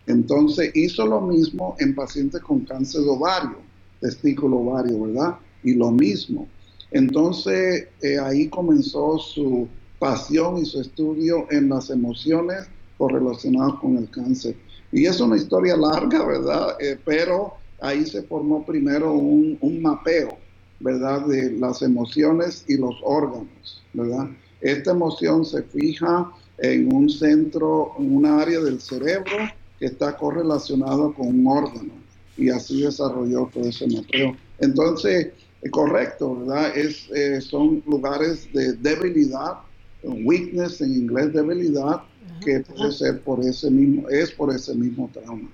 [0.06, 3.58] Entonces hizo lo mismo en pacientes con cáncer de ovario,
[4.00, 5.36] testículo ovario, ¿verdad?
[5.62, 6.48] Y lo mismo.
[6.90, 9.68] Entonces eh, ahí comenzó su
[9.98, 14.56] pasión y su estudio en las emociones correlacionadas con el cáncer.
[14.96, 16.74] Y es una historia larga, ¿verdad?
[16.80, 20.38] Eh, pero ahí se formó primero un, mapeo,
[20.80, 21.26] ¿verdad?
[21.26, 24.30] De las emociones y los órganos, ¿verdad?
[24.62, 29.36] Esta emoción se fija en un centro, en una área del cerebro
[29.78, 31.92] que está correlacionado con un órgano.
[32.38, 34.34] Y así desarrolló todo ese mapeo.
[34.60, 35.26] Entonces,
[35.60, 36.74] eh, correcto, ¿verdad?
[36.74, 39.58] Es, eh, son lugares de debilidad,
[40.02, 42.00] weakness en inglés, debilidad,
[42.44, 45.48] que puede ser por ese mismo, es por ese mismo trauma.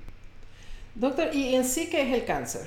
[0.94, 2.62] Doctor, ¿y en sí qué es el cáncer?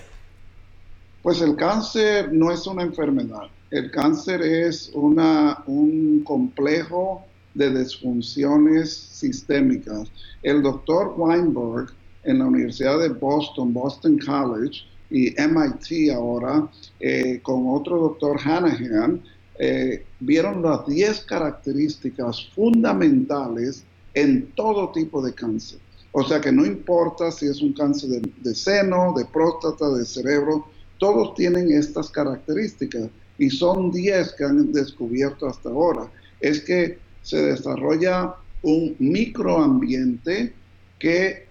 [1.21, 3.49] Pues el cáncer no es una enfermedad.
[3.71, 10.09] El cáncer es una, un complejo de disfunciones sistémicas.
[10.43, 11.91] El doctor Weinberg
[12.23, 16.67] en la Universidad de Boston, Boston College y MIT ahora,
[16.99, 19.21] eh, con otro doctor Hanahan,
[19.57, 23.83] eh, vieron las 10 características fundamentales
[24.15, 25.79] en todo tipo de cáncer.
[26.11, 30.65] O sea que no importa si es un cáncer de, seno, de próstata, de cerebro,
[30.97, 36.09] todos tienen estas características y son 10 que han descubierto hasta ahora.
[36.39, 40.53] Es que se desarrolla un microambiente
[40.97, 41.47] que,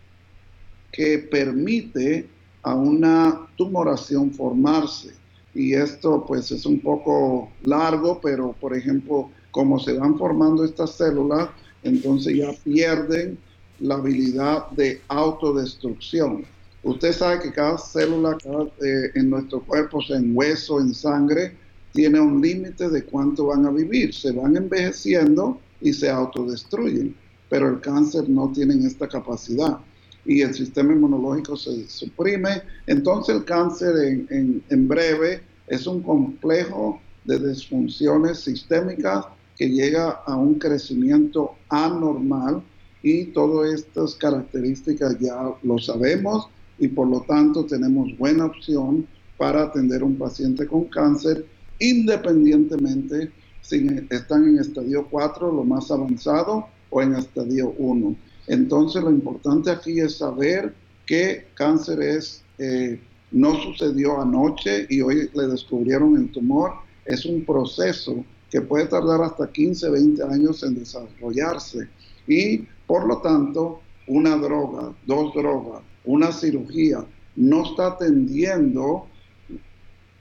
[0.91, 2.27] que permite
[2.63, 5.13] a una tumoración formarse.
[5.55, 10.93] Y esto pues es un poco largo, pero por ejemplo, como se van formando estas
[10.93, 11.51] células,
[11.85, 13.39] entonces ya pierden
[13.81, 16.45] la habilidad de autodestrucción.
[16.83, 18.37] Usted sabe que cada célula
[18.83, 21.57] eh, en nuestro cuerpo, en hueso, en sangre,
[21.93, 24.13] tiene un límite de cuánto van a vivir.
[24.13, 27.15] Se van envejeciendo y se autodestruyen,
[27.49, 29.79] pero el cáncer no tiene esta capacidad
[30.27, 32.63] y el sistema inmunológico se suprime.
[32.87, 40.37] Entonces el cáncer en, en breve es un complejo de disfunciones sistémicas que llega a
[40.37, 42.63] un crecimiento anormal
[43.03, 49.65] y todas estas características ya lo sabemos y por lo tanto tenemos buena opción para
[49.65, 51.47] atender a un paciente con cáncer
[51.79, 58.15] independientemente si están en estadio 4, lo más avanzado, o en estadio 1.
[58.47, 60.75] Entonces lo importante aquí es saber
[61.07, 63.01] que cáncer es, eh,
[63.33, 66.73] no sucedió anoche y hoy le descubrieron el tumor,
[67.05, 71.89] es un proceso que puede tardar hasta 15, 20 años en desarrollarse
[72.29, 79.09] y por lo tanto una droga, dos drogas, una cirugía no está atendiendo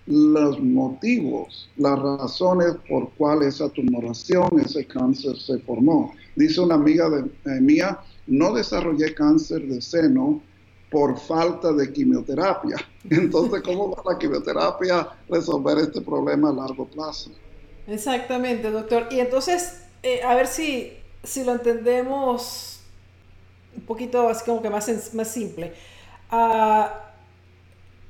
[0.08, 6.16] los motivos, las razones por cuales esa tumoración, ese cáncer se formó.
[6.36, 7.08] Dice una amiga
[7.46, 10.42] eh, mía, no desarrollé cáncer de seno
[10.90, 12.78] por falta de quimioterapia.
[13.12, 17.30] Entonces, ¿cómo va la quimioterapia resolver este problema a largo plazo?
[17.88, 19.08] Exactamente, doctor.
[19.12, 20.94] Y entonces, eh, a ver si,
[21.24, 22.82] si lo entendemos
[23.76, 25.74] un poquito así como que más, más simple.
[26.30, 27.00] Ah,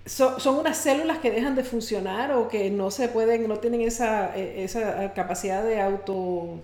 [0.05, 4.37] ¿Son unas células que dejan de funcionar o que no se pueden, no tienen esa,
[4.37, 6.61] e, esa capacidad de auto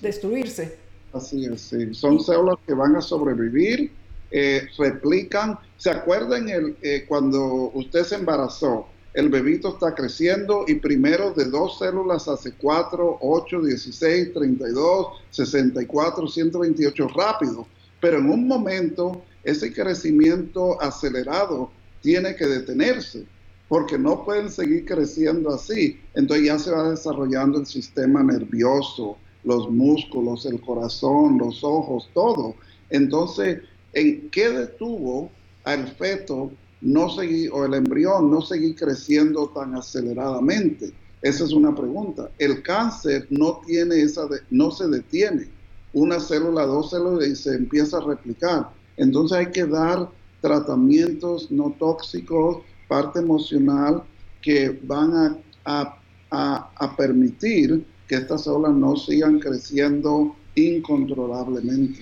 [0.00, 0.78] destruirse?
[1.12, 1.94] Así es, sí.
[1.94, 3.90] Son células que van a sobrevivir,
[4.30, 5.58] eh, replican.
[5.78, 8.88] ¿Se acuerdan el, eh, cuando usted se embarazó?
[9.14, 16.28] El bebito está creciendo y primero de dos células hace 4, 8, 16, 32, 64,
[16.28, 17.66] 128, rápido.
[18.00, 21.70] Pero en un momento ese crecimiento acelerado
[22.00, 23.26] tiene que detenerse,
[23.68, 26.00] porque no pueden seguir creciendo así.
[26.14, 32.54] Entonces ya se va desarrollando el sistema nervioso, los músculos, el corazón, los ojos, todo.
[32.88, 33.60] Entonces,
[33.92, 35.30] ¿en qué detuvo
[35.64, 36.50] al feto
[36.82, 40.92] no seguir, o el embrión no seguir creciendo tan aceleradamente?
[41.22, 42.30] Esa es una pregunta.
[42.38, 45.48] El cáncer no tiene esa, no se detiene.
[45.92, 48.70] Una célula, dos células y se empieza a replicar.
[48.96, 54.02] Entonces hay que dar tratamientos no tóxicos, parte emocional,
[54.42, 55.96] que van a,
[56.30, 62.00] a, permitir que estas células no sigan creciendo incontrolablemente.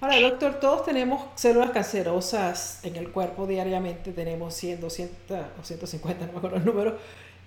[0.00, 6.26] Ahora, doctor, todos tenemos células cancerosas en el cuerpo diariamente, tenemos 100, 200 o 150,
[6.26, 6.98] no me acuerdo el número,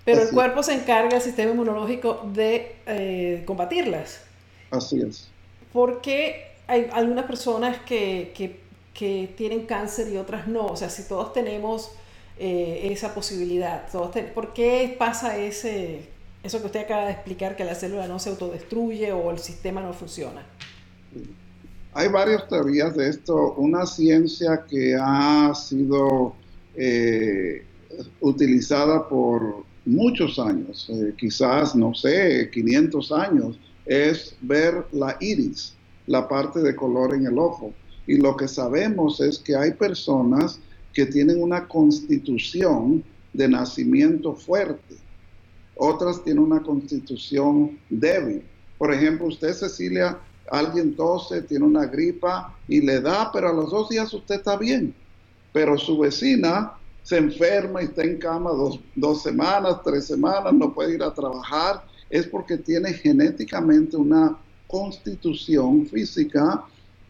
[0.04, 4.22] pero el cuerpo se encarga, el sistema inmunológico, de eh, combatirlas.
[4.70, 5.30] Así es.
[5.72, 8.60] ¿Por qué hay algunas personas que, que
[8.94, 10.66] que tienen cáncer y otras no.
[10.68, 11.92] O sea, si todos tenemos
[12.38, 16.10] eh, esa posibilidad, todos ¿por qué pasa ese,
[16.44, 19.82] eso que usted acaba de explicar, que la célula no se autodestruye o el sistema
[19.82, 20.46] no funciona?
[21.94, 23.54] Hay varias teorías de esto.
[23.56, 26.36] Una ciencia que ha sido
[26.76, 27.66] eh,
[28.22, 35.74] utilizada por muchos años, eh, quizás, no sé, 500 años, es ver la iris,
[36.08, 37.74] la parte de color en el ojo.
[38.08, 40.60] Y lo que sabemos es que hay personas
[40.94, 44.96] que tienen una constitución de nacimiento fuerte.
[45.76, 48.44] Otras tienen una constitución débil.
[48.78, 50.18] Por ejemplo, usted, Cecilia,
[50.50, 54.58] alguien tose, tiene una gripa y le da, pero a los dos días usted está
[54.58, 54.94] bien.
[55.54, 56.74] Pero su vecina
[57.04, 61.14] se enferma y está en cama dos, dos semanas, tres semanas, no puede ir a
[61.14, 61.84] trabajar.
[62.10, 66.64] Es porque tiene genéticamente una constitución física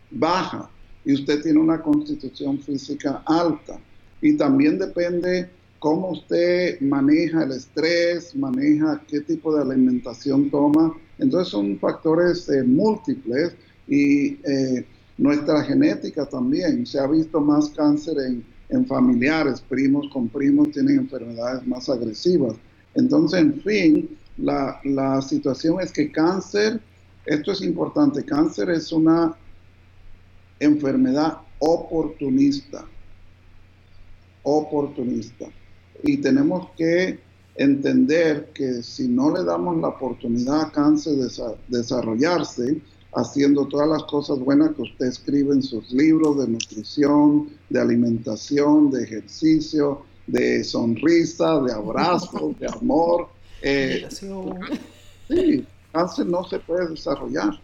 [0.09, 0.69] baja
[1.05, 3.79] y usted tiene una constitución física alta.
[4.21, 5.49] Y también depende
[5.81, 10.95] cómo usted maneja el estrés, maneja qué tipo de alimentación toma.
[11.17, 13.55] Entonces son factores eh, múltiples
[13.87, 14.85] y eh,
[15.17, 16.85] nuestra genética también.
[16.85, 18.15] Se ha visto más cáncer
[18.69, 22.53] en, familiares, primos con primos tienen enfermedades más agresivas.
[22.93, 26.79] Entonces, en fin, la, la situación es que cáncer,
[27.25, 29.35] esto es importante, cáncer es una
[30.59, 32.85] enfermedad oportunista,
[34.43, 35.47] oportunista.
[36.03, 37.19] Y tenemos que
[37.55, 41.29] entender que si no le damos la oportunidad a cáncer de
[41.67, 42.81] desarrollarse,
[43.13, 48.89] haciendo todas las cosas buenas que usted escribe en sus libros de nutrición, de alimentación,
[48.89, 53.27] de ejercicio, de sonrisa, de abrazo, de amor.
[53.61, 57.59] Eh, sí, cáncer no se puede desarrollar.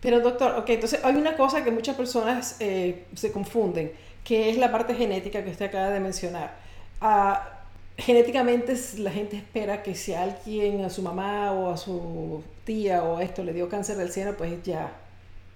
[0.00, 3.92] Pero doctor, ok, entonces hay una cosa que muchas personas eh, se confunden,
[4.28, 6.54] que es la parte genética que usted acaba de mencionar.
[7.00, 7.48] Ah,
[7.96, 13.20] genéticamente la gente espera que si alguien, a su mamá o a su tía o
[13.20, 14.92] esto le dio cáncer del seno, pues ya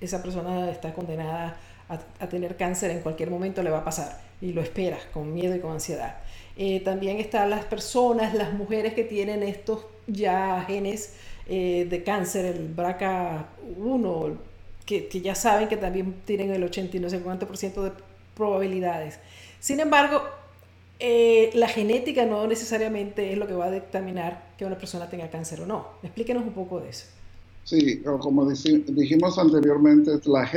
[0.01, 4.55] esa persona está condenada a, tener cáncer en cualquier momento le va a pasar y
[4.55, 6.17] lo espera con miedo y con ansiedad.
[6.57, 11.13] Eh, también están las personas, las mujeres que tienen estos ya genes
[11.47, 14.39] eh, de cáncer, el BRCA1,
[14.87, 17.93] que, ya saben que también tienen el 80 y no sé por ciento de
[18.43, 19.21] probabilidades.
[19.61, 20.21] Sin embargo,
[20.99, 25.31] eh, la genética no necesariamente es lo que va a determinar que una persona tenga
[25.31, 25.87] cáncer o no.
[26.03, 27.07] Explíquenos un poco de eso.
[27.63, 30.51] Sí, como dijimos anteriormente, es la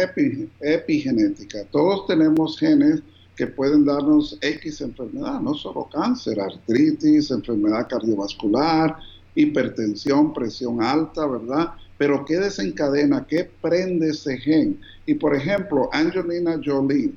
[0.62, 1.64] epigenética.
[1.72, 3.04] Todos tenemos genes
[3.36, 8.96] que pueden darnos X enfermedad, no solo cáncer, artritis, enfermedad cardiovascular,
[9.36, 11.74] hipertensión, presión alta, ¿verdad?
[12.00, 13.28] Pero ¿qué desencadena?
[13.28, 14.80] ¿Qué prende ese gen?
[15.06, 17.14] Y por ejemplo, Angelina Jolie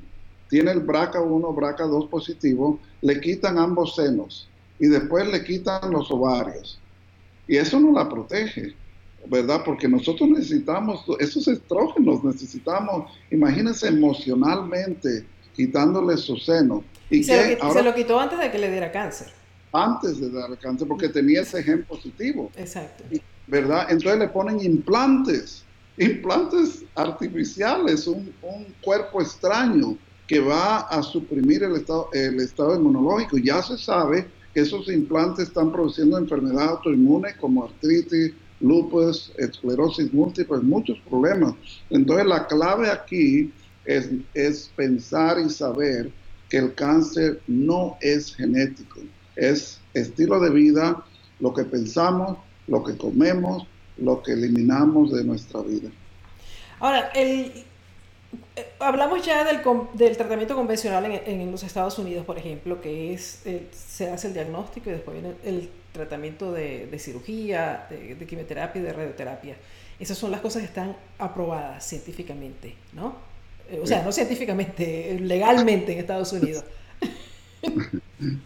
[0.48, 6.80] tiene el BRCA1, BRCA2 positivo, le quitan ambos senos y después le quitan los ovarios.
[7.46, 8.74] Y eso no la protege,
[9.26, 9.62] ¿verdad?
[9.64, 16.84] Porque nosotros necesitamos esos estrógenos, necesitamos, imagínense emocionalmente quitándole su seno.
[17.10, 19.28] Y se, lo, se lo quitó antes de que le diera cáncer.
[19.72, 22.50] Antes de darle cáncer, porque tenía ese gen positivo.
[22.56, 23.04] Exacto.
[23.46, 23.86] ¿Verdad?
[23.90, 25.64] Entonces le ponen implantes,
[25.96, 29.96] implantes artificiales, un, un cuerpo extraño
[30.28, 33.38] que va a suprimir el estado, el estado inmunológico.
[33.38, 40.58] Ya se sabe que esos implantes están produciendo enfermedades autoinmunes como artritis, lupus, esclerosis múltiple,
[40.58, 41.54] muchos problemas.
[41.88, 43.50] Entonces la clave aquí
[43.86, 46.12] es, es pensar y saber
[46.50, 49.00] que el cáncer no es genético,
[49.34, 51.04] es estilo de vida,
[51.40, 53.66] lo que pensamos, lo que comemos,
[53.96, 55.88] lo que eliminamos de nuestra vida.
[56.80, 57.52] Ahora, el,
[58.78, 59.60] hablamos ya del,
[59.94, 64.34] del tratamiento convencional en, en, los Estados Unidos, por ejemplo, que es, se hace el
[64.34, 69.56] diagnóstico y después viene el tratamiento de, de cirugía, de, de, quimioterapia y de radioterapia.
[69.98, 73.16] Esas son las cosas que están aprobadas científicamente, ¿no?
[73.70, 76.64] Eh, o sea, no científicamente, legalmente en Estados Unidos.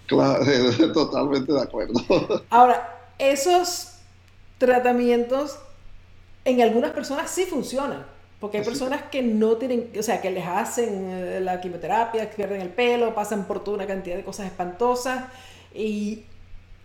[0.06, 0.44] Claro,
[0.92, 1.94] totalmente de acuerdo.
[2.50, 3.94] Ahora, esos
[4.58, 5.58] tratamientos
[6.44, 8.04] en algunas personas sí funcionan.
[8.42, 12.34] Porque hay personas que no tienen, o sea, que les hacen eh, la quimioterapia, que
[12.34, 15.26] pierden el pelo, pasan por toda una cantidad de cosas espantosas
[15.72, 16.24] y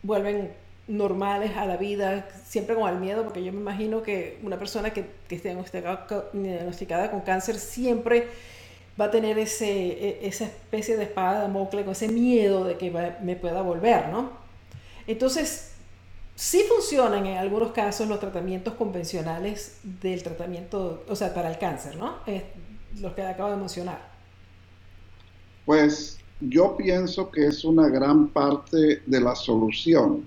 [0.03, 0.53] vuelven
[0.87, 4.91] normales a la vida, siempre con el miedo, porque yo me imagino que una persona
[4.91, 8.27] que, que esté diagnosticada, con cáncer siempre
[9.01, 12.77] va a tener ese, e, esa especie de espada de mocle, con ese miedo de
[12.77, 14.29] que me pueda volver, ¿no?
[15.07, 15.71] Entonces,
[16.37, 21.95] Sí funcionan en algunos casos los tratamientos convencionales del tratamiento, o sea, para el cáncer,
[21.95, 22.17] ¿no?
[23.01, 24.07] los que acabo de mencionar.
[25.65, 30.25] Pues yo pienso que es una gran parte de la solución,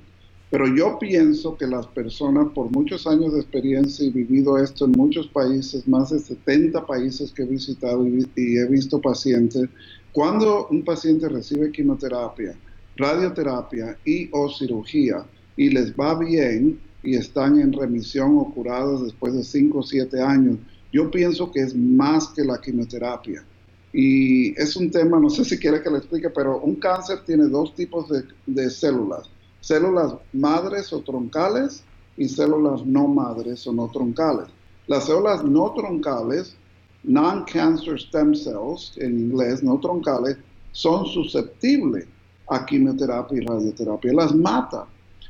[0.50, 4.92] pero yo pienso que las personas, por muchos años de experiencia y vivido esto en
[4.92, 9.68] muchos países, más de 70 países que he visitado y, he visto pacientes,
[10.11, 12.58] cuando un paciente recibe quimioterapia,
[12.96, 15.24] radioterapia y o cirugía,
[15.57, 20.20] y les va bien y están en remisión o curados después de 5 o 7
[20.20, 20.59] años,
[20.92, 23.44] yo pienso que es más que la quimioterapia.
[23.92, 27.46] Y es un tema, no sé si quiere que le explique, pero un cáncer tiene
[27.46, 29.28] dos tipos de, de células.
[29.61, 31.82] Células madres o troncales
[32.16, 34.48] y células no madres o no troncales.
[34.86, 36.57] Las células no troncales,
[37.03, 40.36] non-cancer stem cells en inglés, no troncales,
[40.72, 42.07] son susceptibles
[42.48, 44.12] a quimioterapia y radioterapia.
[44.12, 44.86] Las mata.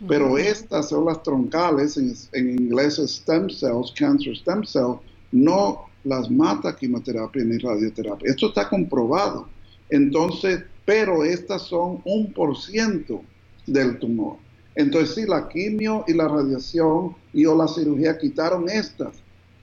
[0.08, 1.96] Pero estas células troncales,
[2.32, 4.98] en, inglés stem cells, cancer stem cells,
[5.32, 8.30] no las mata quimioterapia ni radioterapia.
[8.30, 9.48] Esto está comprobado.
[9.90, 13.22] Entonces, pero estas son un por ciento
[13.66, 14.36] del tumor.
[14.74, 19.12] Entonces, si la quimio y la radiación y o la cirugía quitaron estas,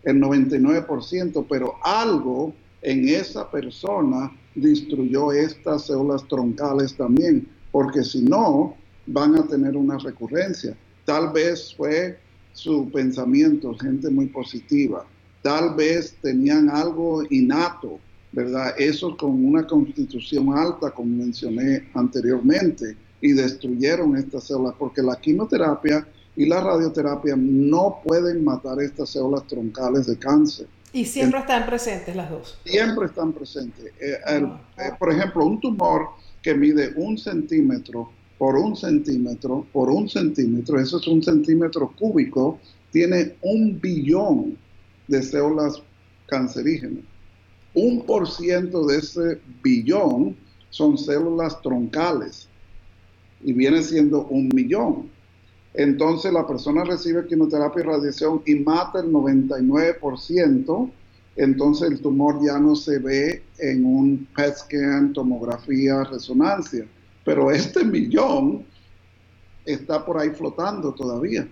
[0.03, 8.75] el 99%, pero algo en esa persona destruyó estas células troncales también, porque si no,
[9.07, 10.75] van a tener una recurrencia.
[11.05, 12.19] Tal vez fue
[12.53, 15.05] su pensamiento, gente muy positiva.
[15.41, 17.99] Tal vez tenían algo innato,
[18.31, 18.73] ¿verdad?
[18.77, 26.05] Eso con una constitución alta, como mencioné anteriormente, y destruyeron estas células, porque la quimioterapia
[26.35, 30.67] y la radioterapia no pueden matar estas células troncales de cáncer.
[30.93, 32.57] Y siempre están presentes las dos.
[32.65, 33.85] Siempre están presentes.
[33.99, 34.61] Eh, ah.
[34.77, 36.09] eh, por ejemplo, un tumor
[36.41, 42.59] que mide un centímetro por un centímetro, por un centímetro, eso es un centímetro cúbico,
[42.91, 44.57] tiene un billón
[45.07, 45.81] de células
[46.27, 47.03] cancerígenas.
[47.73, 50.35] Un por ciento de ese billón
[50.69, 52.47] son células troncales
[53.43, 55.09] y viene siendo un millón.
[55.73, 60.91] Entonces la persona recibe quimioterapia y radiación y mata el 99%,
[61.35, 66.87] entonces el tumor ya no se ve en un PET tomografía, resonancia
[67.27, 68.65] pero este millón
[69.65, 71.45] está por ahí flotando todavía.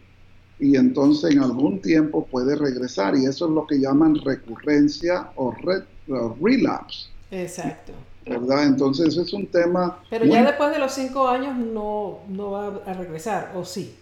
[0.57, 5.53] y entonces en algún tiempo puede regresar y eso es lo que llaman recurrencia o,
[6.41, 7.09] relapse.
[7.29, 7.91] Exacto.
[8.25, 8.67] ¿Verdad?
[8.67, 9.99] Entonces es un tema...
[10.09, 13.93] Pero ya después de los cinco años no, no va a regresar, ¿o sí?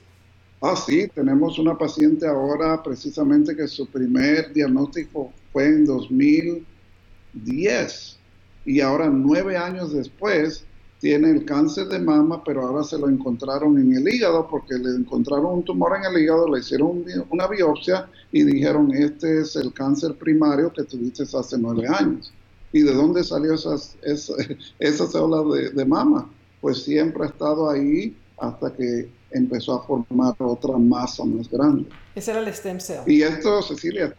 [0.62, 8.20] Ah, sí, tenemos una paciente ahora precisamente que su primer diagnóstico fue en 2010
[8.64, 10.68] y ahora nueve años después
[11.04, 14.92] tiene el cáncer de mama, pero ahora se lo encontraron en el hígado porque le
[14.92, 19.74] encontraron un tumor en el hígado, le hicieron una biopsia y dijeron, este es el
[19.74, 22.32] cáncer primario que tuviste hace nueve años.
[22.72, 24.34] ¿Y de dónde salió esas, esa,
[24.80, 26.32] esa célula de, de mama?
[26.62, 31.86] Pues siempre ha estado ahí hasta que empezó a formar otra masa más grande.
[32.16, 33.02] Ese era el stem cell.
[33.08, 34.16] Y esto, Cecilia,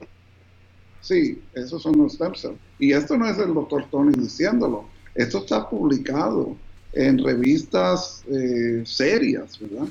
[1.01, 2.59] sí, esos son los stem cells.
[2.78, 6.55] Y esto no es el doctor Tony diciéndolo, esto está publicado
[6.95, 9.88] en revistas eh, serias, ¿verdad?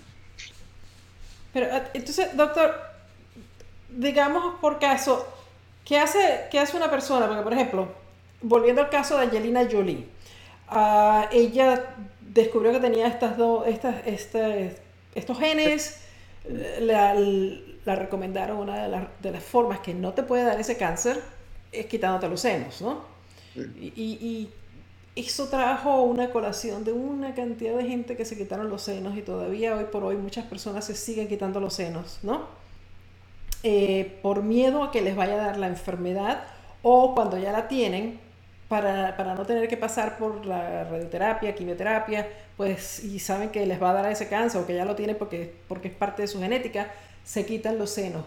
[1.53, 2.73] Pero eh, entonces, doctor,
[3.89, 5.27] digamos por caso,
[5.85, 7.27] ¿qué hace, qué hace una persona?
[7.27, 7.87] Porque, por ejemplo,
[8.41, 10.07] volviendo al caso de Angelina Jolie,
[10.71, 14.75] uh, ella descubrió que tenía estas dos, estas, este,
[15.13, 15.99] estos genes,
[16.45, 17.13] eh, la,
[17.85, 21.21] la recomendaron una de, de, las formas que no te puede dar ese cáncer
[21.71, 23.13] es quitándote los senos, ¿no?
[23.55, 24.49] Y, y,
[25.15, 29.21] eso trajo una colación de una cantidad de gente que se quitaron los senos y
[29.21, 32.47] todavía hoy por hoy muchas personas se siguen quitando los senos, ¿no?
[33.61, 36.43] Eh, por miedo a que les vaya a dar la enfermedad
[36.81, 38.19] o cuando ya la tienen,
[38.67, 43.81] para, para, no tener que pasar por la radioterapia, quimioterapia, pues y saben que les
[43.81, 46.27] va a dar ese cáncer o que ya lo tienen porque, porque es parte de
[46.27, 46.91] su genética,
[47.23, 48.25] se quitan los senos.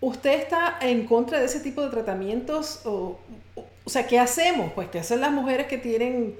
[0.00, 2.80] ¿Usted está en contra de ese tipo de tratamientos?
[2.84, 3.18] O,
[3.54, 4.72] o, sea, ¿qué hacemos?
[4.72, 6.34] Pues, ¿qué hacen las mujeres que tienen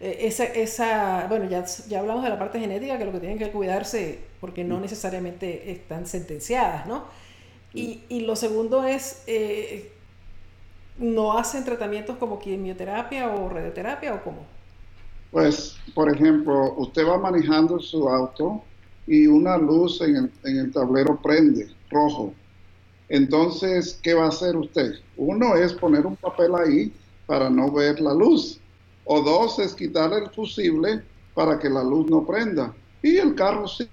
[0.00, 3.38] eh, esa, esa, bueno, ya, ya hablamos de la parte genética, que lo que tienen
[3.38, 7.04] que cuidarse, porque no necesariamente están sentenciadas, ¿no?
[7.74, 9.92] Y, y lo segundo es, eh,
[10.98, 14.44] no hacen tratamientos como quimioterapia o radioterapia o cómo?
[15.30, 18.62] Pues, por ejemplo, usted va manejando su auto
[19.06, 22.32] y una luz en el, en el tablero prende rojo.
[23.10, 24.94] Entonces, ¿qué va a hacer usted?
[25.16, 26.92] Uno es poner un papel ahí
[27.26, 28.60] para no ver la luz.
[29.04, 31.02] O dos es quitar el fusible
[31.34, 32.74] para que la luz no prenda.
[33.02, 33.90] Y el carro sigue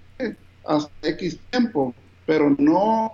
[0.64, 1.94] hasta X tiempo,
[2.26, 3.12] pero no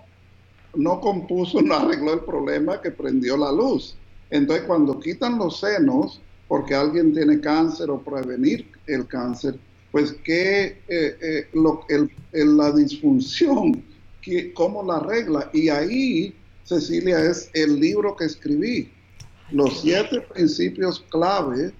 [0.77, 3.97] no compuso, no arregló el problema que prendió la luz.
[4.31, 9.59] Entonces, cuando quitan los senos, porque alguien tiene cáncer o prevenir el cáncer,
[9.93, 11.87] pues que eh, eh, lo,
[12.33, 13.85] la disfunción,
[14.25, 15.51] que, cómo la arregla.
[15.53, 18.91] Y ahí, Cecilia, es el libro que escribí,
[19.51, 21.73] los siete principios clave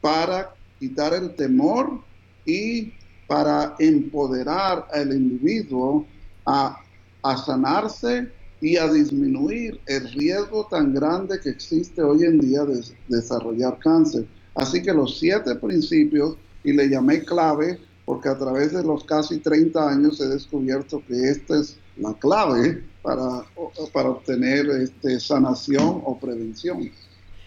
[0.00, 2.00] para quitar el temor
[2.46, 2.92] y
[3.26, 6.06] para empoderar al individuo
[6.46, 6.80] a,
[7.22, 8.28] a sanarse
[8.60, 14.26] y a disminuir el riesgo tan grande que existe hoy en día de desarrollar cáncer.
[14.54, 19.38] Así que los siete principios, y le llamé clave, porque a través de los casi
[19.38, 23.44] 30 años he descubierto que esta es la clave para,
[23.92, 26.90] para obtener este, sanación o prevención.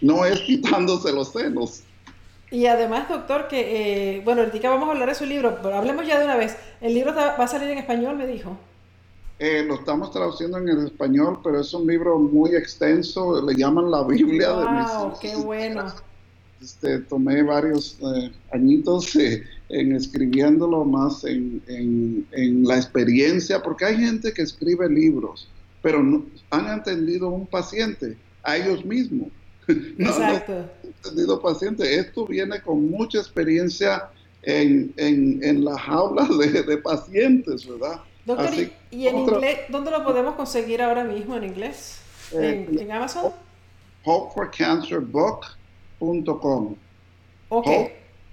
[0.02, 1.84] No es quitándose los senos.
[2.49, 6.06] Y además, doctor, que, eh, bueno, ahorita vamos a hablar de su libro, pero hablemos
[6.06, 6.58] ya de una vez.
[6.82, 8.58] ¿El libro va a salir en español, me dijo?
[9.39, 13.89] Eh, lo estamos traduciendo en el español, pero es un libro muy extenso, le llaman
[13.89, 15.86] la Biblia de mis qué bueno!
[16.62, 23.97] Este, tomé varios eh, añitos eh, en escribiéndolo más en, en, la experiencia, porque hay
[23.97, 25.49] gente que escribe libros,
[25.82, 29.30] pero no, han entendido un paciente, a ellos mismos.
[29.68, 30.53] Exacto.
[30.53, 31.95] no han entendido paciente.
[31.95, 34.09] Esto viene con mucha experiencia
[34.43, 38.01] en, en, la jaula de, de pacientes, ¿verdad?
[38.26, 38.53] Doctor,
[38.91, 42.01] ¿y, en inglés dónde lo podemos conseguir ahora mismo en inglés?
[42.34, 43.32] Eh, ¿En, Amazon?
[46.02, 46.76] Hopeforcancerbook.com.
[47.49, 47.68] Ok.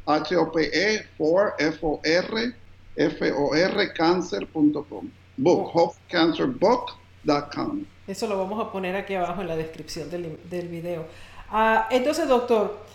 [0.07, 2.55] H-O-P-E, for, F-O-R,
[2.97, 5.11] F-O-R, cancer.com.
[5.37, 5.95] Book, oh.
[6.11, 7.85] hopecancerbook.com.
[8.07, 11.05] Eso lo vamos a poner aquí abajo en la descripción del, del video.
[11.51, 12.89] Ah, entonces, doctor,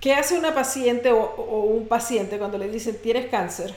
[0.00, 3.74] ¿Qué hace una paciente o, un paciente cuando le dicen tienes cáncer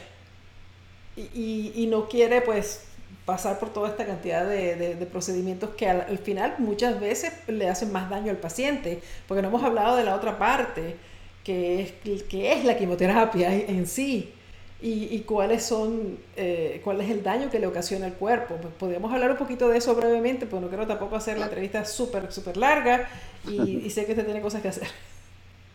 [1.16, 2.86] y, no quiere pues
[3.26, 8.10] pasar por toda esta cantidad de, procedimientos que al, final muchas veces le hacen más
[8.10, 9.02] daño al paciente?
[9.28, 10.96] Porque no hemos hablado de la otra parte,
[11.44, 14.34] que es, que es la quimioterapia en sí.
[14.84, 18.58] Y, cuáles son, eh, cuál es el daño que le ocasiona al cuerpo.
[18.60, 21.86] Pues podríamos hablar un poquito de eso brevemente, pues no quiero tampoco hacer la entrevista
[21.86, 23.08] súper, súper larga
[23.48, 24.88] y, y sé que usted tiene cosas que hacer.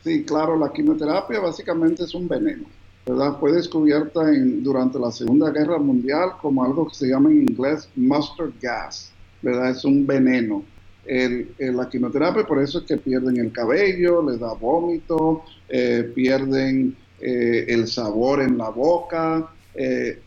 [0.03, 2.65] Sí, claro, la quimioterapia básicamente es un veneno.
[3.07, 3.39] ¿Verdad?
[3.39, 7.89] Fue descubierta en, durante la Segunda Guerra Mundial como algo que se llama en inglés
[7.95, 9.71] mustard gas, ¿verdad?
[9.71, 10.65] Es un veneno.
[11.05, 16.97] El, la quimioterapia, por eso es que pierden el cabello, les da vómito, eh, pierden
[17.21, 20.21] eh, el sabor en la boca, eh,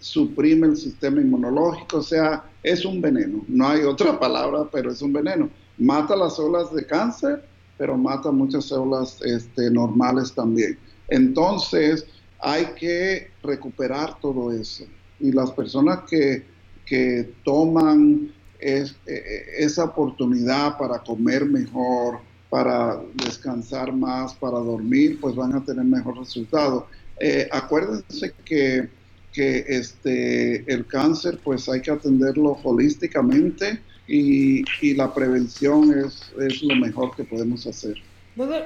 [0.00, 3.44] suprime el sistema inmunológico, o sea, es un veneno.
[3.46, 5.48] No hay otra palabra, pero es un veneno.
[5.78, 7.44] Mata las células de cáncer,
[7.78, 10.76] pero mata muchas células este, normales también.
[11.08, 12.06] Entonces,
[12.40, 14.84] hay que recuperar todo eso.
[15.20, 16.44] Y las personas que,
[16.84, 25.34] que toman e, e, esa oportunidad para comer mejor, para descansar más, para dormir, pues
[25.34, 26.86] van a tener mejor resultado.
[27.20, 28.88] Eh, acuérdense que,
[29.32, 36.62] que, este, el cáncer pues hay que atenderlo holísticamente y, y la prevención es, es,
[36.62, 37.96] lo mejor que podemos hacer.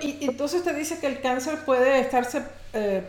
[0.02, 2.42] Y, entonces te dice que el cáncer puede estarse
[2.72, 3.02] eh,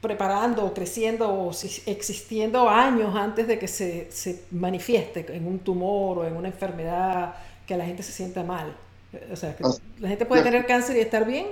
[0.00, 1.50] preparando o creciendo o
[1.86, 7.34] existiendo años antes de que se, se, manifieste en un tumor o en una enfermedad
[7.66, 8.74] que la gente se sienta mal.
[9.32, 9.64] O sea, que
[10.00, 11.46] la gente puede tener cáncer y estar bien.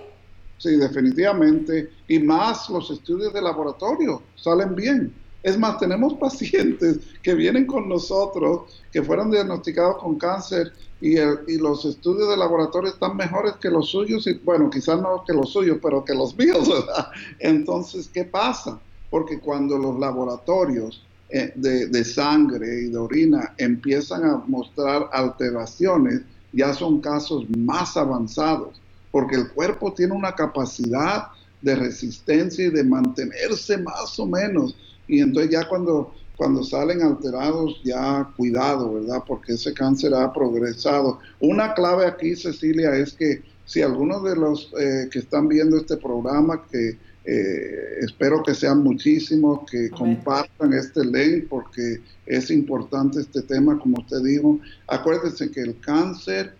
[0.58, 1.90] Sí, definitivamente.
[2.08, 5.23] Y más los estudios de laboratorio salen bien.
[5.45, 11.16] Es más, tenemos pacientes que vienen con nosotros que fueron diagnosticados con cáncer y,
[11.59, 15.53] los estudios de laboratorio están mejores que los suyos, y bueno, quizás no que los
[15.53, 17.09] suyos, pero que los míos, ¿verdad?
[17.38, 18.80] Entonces, ¿qué pasa?
[19.11, 26.22] Porque cuando los laboratorios eh, de sangre y de orina empiezan a mostrar alteraciones,
[26.53, 28.80] ya son casos más avanzados,
[29.11, 31.28] porque el cuerpo tiene una capacidad
[31.61, 34.76] de resistencia y de mantenerse más o menos.
[35.07, 39.22] Y entonces ya cuando cuando salen alterados, ya cuidado, ¿verdad?
[39.26, 41.20] Porque ese cáncer ha progresado.
[41.40, 45.96] Una clave aquí, Cecilia, es que si algunos de los eh, que están viendo este
[45.96, 53.42] programa, que eh, espero que sean muchísimos, que compartan este link porque es importante este
[53.42, 54.59] tema, como usted dijo.
[54.88, 56.55] Acuérdense que el cáncer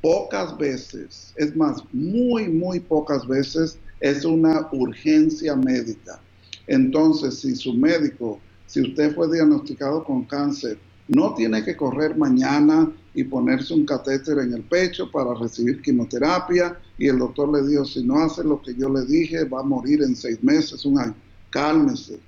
[0.00, 6.18] pocas veces, es más, muy, muy pocas veces, es una urgencia médica.
[6.66, 8.40] Entonces, si su médico
[8.70, 14.38] si usted fue diagnosticado con cáncer, no tiene que correr mañana y ponerse un catéter
[14.38, 18.62] en el pecho para recibir quimioterapia y el doctor le dijo, si no hace lo
[18.62, 21.16] que yo le dije, va a morir en seis meses, un año.
[21.50, 22.20] Cálmese.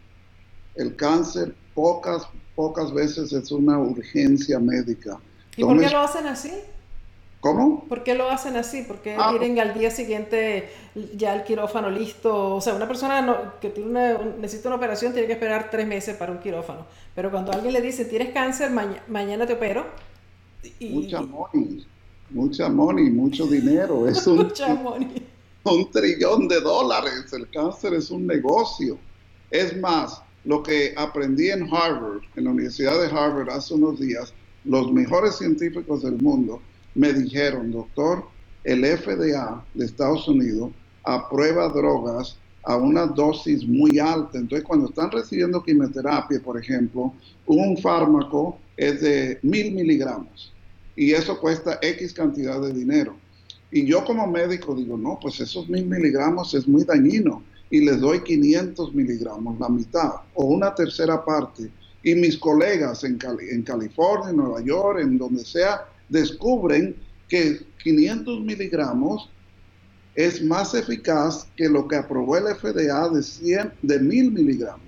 [0.75, 2.25] El cáncer pocas,
[2.57, 5.21] pocas veces es una urgencia médica.
[5.57, 6.51] ¿Y por qué lo hacen así?
[7.43, 7.85] ¿Cómo?
[7.89, 8.83] ¿Por qué lo hacen así?
[8.83, 9.35] ¿Por qué ah.
[9.37, 10.71] tienen al día siguiente
[11.17, 12.55] ya el quirófano listo?
[12.55, 16.17] O sea, una persona que tiene una, necesita una operación tiene que esperar tres meses
[16.17, 16.87] para un quirófano.
[17.17, 18.71] Pero cuando alguien le dice, tienes cáncer,
[19.09, 19.87] mañana te opero.
[20.83, 21.85] mucha money,
[22.31, 24.07] mucha money, mucho dinero.
[24.09, 25.27] Es un, mucha money.
[25.65, 27.33] un trillón de dólares.
[27.33, 28.99] El cáncer es un negocio.
[29.51, 34.33] Es más, lo que aprendí en Harvard, en la Universidad de Harvard hace unos días,
[34.65, 36.63] los mejores científicos del mundo,
[36.95, 38.25] me dijeron, doctor,
[38.65, 40.71] el FDA de Estados Unidos
[41.05, 44.39] aprueba drogas a una dosis muy alta.
[44.39, 47.13] Entonces, cuando están recibiendo quimioterapia, por ejemplo,
[47.47, 50.53] un fármaco es de mil miligramos
[50.97, 53.17] y eso cuesta X cantidad de dinero.
[53.71, 58.01] Y yo como médico digo, no, pues esos mil miligramos es muy dañino y les
[58.01, 61.71] doy 500 miligramos, la mitad o una tercera parte.
[62.05, 63.19] Y mis colegas en,
[63.51, 66.95] en California, en Nueva York, en donde sea, descubren
[67.29, 69.31] que 500 miligramos
[70.15, 74.87] es más eficaz que lo que aprobó el FDA de 100, de 1000 miligramos.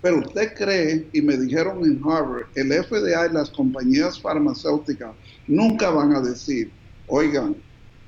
[0.00, 5.10] Pero usted cree, y me dijeron en Harvard, el FDA y las compañías farmacéuticas
[5.46, 6.70] nunca van a decir,
[7.08, 7.56] oigan,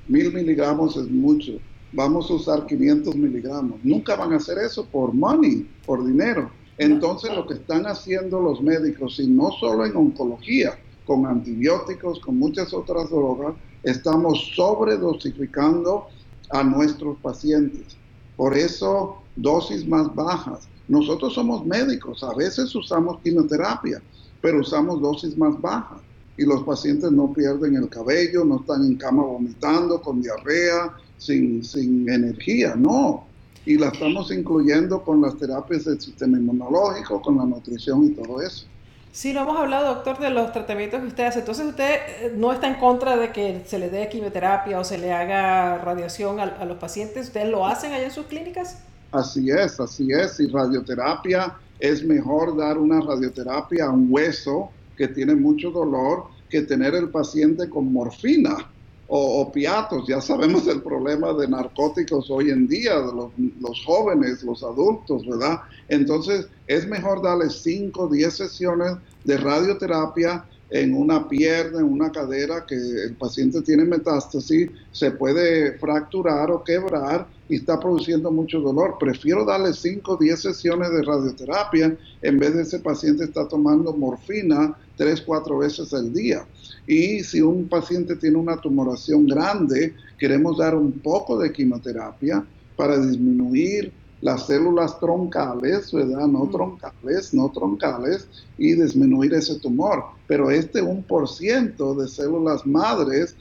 [0.08, 1.58] 1000 miligramos es mucho,
[1.92, 3.80] vamos a usar 500 miligramos.
[3.82, 6.50] Nunca van a hacer eso por money, por dinero.
[6.78, 12.38] Entonces lo que están haciendo los médicos, y no solo en oncología, con antibióticos, con
[12.38, 16.06] muchas otras drogas, estamos sobredosificando
[16.50, 17.96] a nuestros pacientes.
[18.36, 20.68] Por eso, dosis más bajas.
[20.88, 24.02] Nosotros somos médicos, a veces usamos quimioterapia,
[24.40, 26.00] pero usamos dosis más bajas.
[26.36, 31.62] Y los pacientes no pierden el cabello, no están en cama vomitando, con diarrea, sin,
[31.62, 33.26] sin energía, no.
[33.66, 38.40] Y la estamos incluyendo con las terapias del sistema inmunológico, con la nutrición y todo
[38.40, 38.66] eso.
[39.12, 41.40] Sí, no hemos hablado, doctor, de los tratamientos que usted hace.
[41.40, 44.98] Entonces, ¿usted eh, no está en contra de que se le dé quimioterapia o se
[44.98, 47.26] le haga radiación a, los pacientes?
[47.26, 48.78] ¿Ustedes lo hacen allá en sus clínicas?
[49.10, 50.38] Así es, así es.
[50.38, 56.62] Y radioterapia es mejor dar una radioterapia a un hueso que tiene mucho dolor que
[56.62, 58.68] tener el paciente con morfina
[59.12, 60.06] o opiatos.
[60.06, 63.12] Ya sabemos el problema de narcóticos hoy en día, de
[63.60, 65.62] los, jóvenes, los adultos, ¿verdad?
[65.88, 68.92] Entonces es mejor darle 5 o 10 sesiones
[69.24, 75.76] de radioterapia en una pierna, en una cadera que el paciente tiene metástasis, se puede
[75.78, 78.96] fracturar o quebrar y está produciendo mucho dolor.
[79.00, 83.92] Prefiero darle 5 o 10 sesiones de radioterapia en vez de ese paciente está tomando
[83.92, 86.44] morfina 3, 4 veces al día.
[86.86, 92.44] Y si un paciente tiene una tumoración grande, queremos dar un poco de quimioterapia
[92.76, 96.26] para disminuir las células troncales, ¿verdad?
[96.26, 98.28] No troncales, no troncales,
[98.58, 100.04] y disminuir ese tumor.
[100.26, 103.34] Pero este 1% de células madres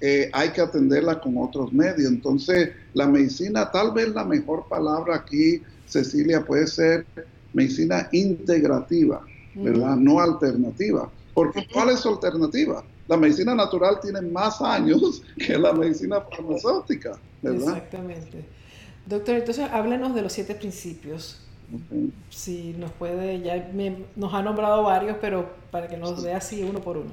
[0.00, 2.08] eh, hay que atenderla con otros medios.
[2.08, 7.04] Entonces, la medicina, tal vez la mejor palabra aquí, Cecilia, puede ser
[7.52, 9.24] medicina integrativa,
[9.54, 9.96] ¿verdad?
[9.96, 11.10] No alternativa.
[11.34, 12.84] Porque ¿cuál es su alternativa?
[13.08, 17.76] La medicina natural tiene más años que la medicina farmacéutica, ¿verdad?
[17.76, 18.44] Exactamente.
[19.06, 21.40] Doctor, entonces háblenos de los siete principios.
[22.30, 23.70] Si nos puede, ya
[24.16, 27.10] nos ha nombrado varios, pero para que nos vea así uno por uno.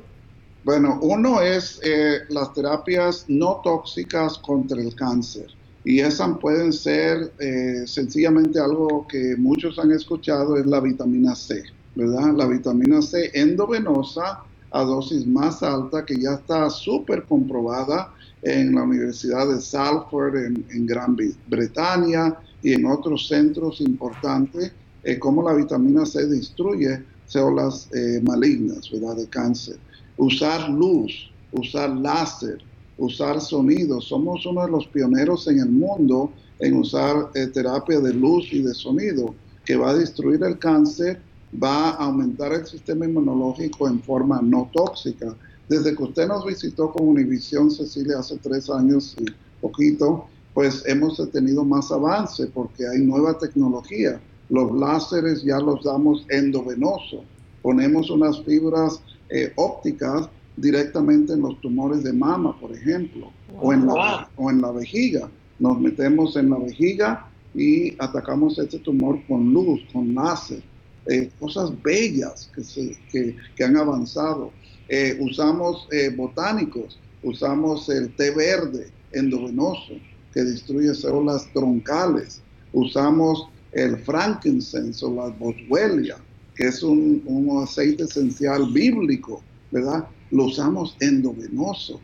[0.63, 5.47] Bueno, uno es eh, las terapias no tóxicas contra el cáncer.
[5.83, 11.63] Y esas pueden ser eh, sencillamente algo que muchos han escuchado, es la vitamina C,
[11.95, 18.83] La vitamina C endovenosa a dosis más alta que ya está súper comprobada en la
[18.83, 21.17] Universidad de Salford en, Gran
[21.47, 24.71] Bretaña y en otros centros importantes,
[25.03, 29.17] eh, cómo la vitamina C destruye células eh, malignas, ¿verdad?
[29.17, 29.77] De cáncer.
[30.17, 32.59] Usar luz, usar láser,
[32.97, 33.99] usar sonido.
[33.99, 38.61] Somos uno de los pioneros en el mundo en usar eh, terapia de luz y
[38.61, 39.35] de sonido,
[39.65, 41.21] que va a destruir el cáncer
[41.61, 45.35] va a aumentar el sistema inmunológico en forma no tóxica.
[45.67, 49.25] Desde que usted nos visitó con Univisión, Cecilia, hace tres años y
[49.61, 54.19] poquito, pues hemos tenido más avance porque hay nueva tecnología.
[54.49, 57.23] Los láseres ya los damos endovenoso.
[57.61, 63.31] Ponemos unas fibras eh, ópticas directamente en los tumores de mama, por ejemplo,
[63.61, 65.29] o, en la, o en la vejiga.
[65.59, 70.63] Nos metemos en la vejiga y atacamos este tumor con luz, con láser.
[71.07, 74.51] Eh, cosas bellas que, se, que, han avanzado.
[74.87, 79.93] Eh, usamos eh, botánicos, usamos el té verde endovenoso
[80.33, 82.41] que destruye células troncales,
[82.71, 86.17] usamos el frankincense o la boswellia,
[86.55, 89.41] que es un, un, aceite esencial bíblico,
[89.71, 90.07] ¿verdad?
[90.29, 91.99] Lo usamos endovenoso.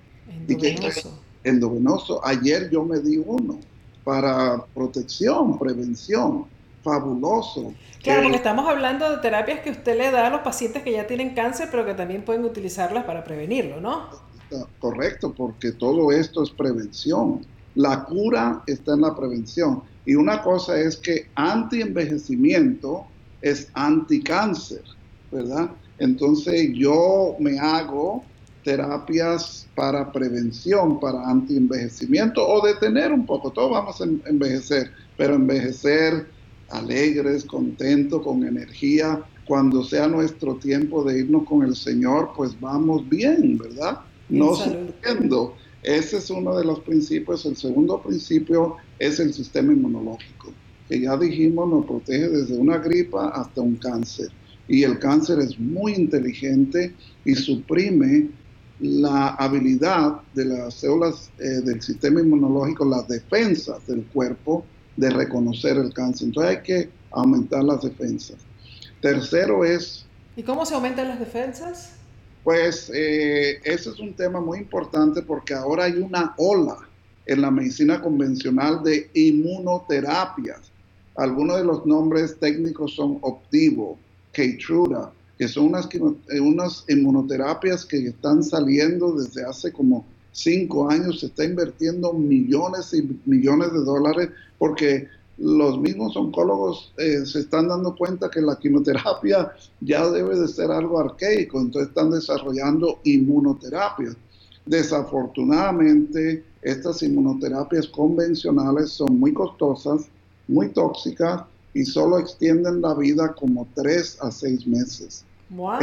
[0.48, 1.22] Endovenoso.
[1.44, 2.26] endovenoso.
[2.26, 3.60] Ayer yo me di uno
[4.04, 6.46] para protección, prevención
[6.88, 7.74] fabuloso.
[8.02, 11.06] Claro, porque estamos hablando de terapias que usted le da a los pacientes que ya
[11.06, 14.08] tienen cáncer, pero que también pueden utilizarlas para prevenirlo, ¿no?
[14.80, 17.46] Correcto, porque todo esto es prevención.
[17.76, 19.84] La cura está en la prevención.
[20.06, 23.06] Y una cosa es que anti-envejecimiento
[23.42, 24.84] es anti-cáncer,
[25.30, 25.72] ¿verdad?
[26.00, 28.24] Entonces yo me hago
[28.64, 33.52] terapias para prevención, para anti-envejecimiento o detener un poco.
[33.52, 36.37] Todos vamos a envejecer, pero envejecer
[36.70, 39.24] alegres, contentos, con energía.
[39.46, 44.00] Cuando sea nuestro tiempo de irnos con el Señor, pues vamos bien, ¿verdad?
[44.30, 45.56] No sufriendo.
[45.84, 47.46] Ese es uno de los principios.
[47.46, 50.52] El segundo principio es el sistema inmunológico,
[50.90, 54.28] que ya dijimos nos protege desde una gripa hasta un cáncer.
[54.68, 56.94] Y el cáncer es muy inteligente
[57.24, 58.28] y suprime
[58.80, 64.66] la habilidad de las células eh, del sistema inmunológico, las defensas del cuerpo,
[64.98, 66.28] de reconocer el cáncer.
[66.28, 68.38] Entonces hay que aumentar las defensas.
[69.02, 70.06] Tercero es...
[70.36, 71.94] ¿Y cómo se aumentan las defensas?
[72.44, 76.78] Pues eh, ese es un tema muy importante porque ahora hay una ola
[77.26, 80.72] en la medicina convencional de inmunoterapias.
[81.16, 83.98] Algunos de los nombres técnicos son Optivo,
[84.32, 90.06] Keytruda, que son unas, eh, unas inmunoterapias que están saliendo desde hace como
[90.38, 94.30] cinco años se está invirtiendo millones y millones de dólares
[94.60, 95.08] porque
[95.40, 100.72] los mismos oncólogos eh, se están dando cuenta que la quimioterapia ya debe de ser
[100.72, 104.16] algo arcaico, entonces están desarrollando inmunoterapia.
[104.66, 110.08] Desafortunadamente, estas inmunoterapias convencionales son muy costosas,
[110.48, 115.24] muy tóxicas y solo extienden la vida como tres a seis meses.
[115.50, 115.80] Wow.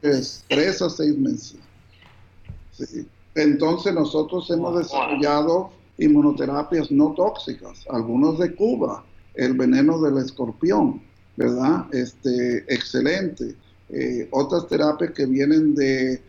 [0.00, 1.56] tres a seis meses.
[2.72, 3.06] Sí.
[3.42, 11.00] Entonces nosotros hemos desarrollado inmunoterapias no tóxicas, algunos de Cuba, el veneno del escorpión,
[11.36, 11.86] ¿verdad?
[11.92, 13.54] Este, excelente.
[13.90, 16.20] Eh, otras terapias que vienen de,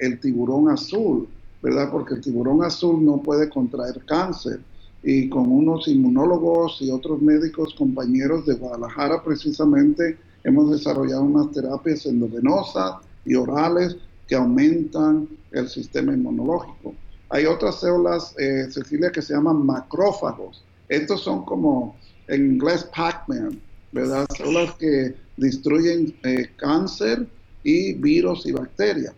[0.00, 1.28] el tiburón azul,
[1.62, 1.90] ¿verdad?
[1.90, 4.60] Porque el tiburón azul no puede contraer cáncer.
[5.02, 12.06] Y con unos inmunólogos y otros médicos compañeros de Guadalajara precisamente hemos desarrollado unas terapias
[12.06, 13.96] endovenosas y orales
[14.28, 16.94] que aumentan el sistema inmunológico.
[17.28, 20.64] Hay otras células, eh, Cecilia, que se llaman macrófagos.
[20.88, 21.96] Estos son como
[22.28, 23.60] en inglés Pac-Man,
[23.92, 24.26] ¿verdad?
[24.36, 27.26] Células que destruyen eh, cáncer
[27.62, 29.14] y virus y bacterias.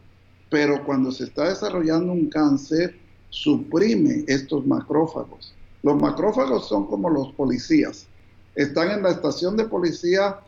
[0.50, 2.96] Pero cuando se está desarrollando un cáncer,
[3.30, 5.52] suprime estos macrófagos.
[5.82, 8.06] Los macrófagos son como los policías.
[8.54, 10.38] Están en la estación de policía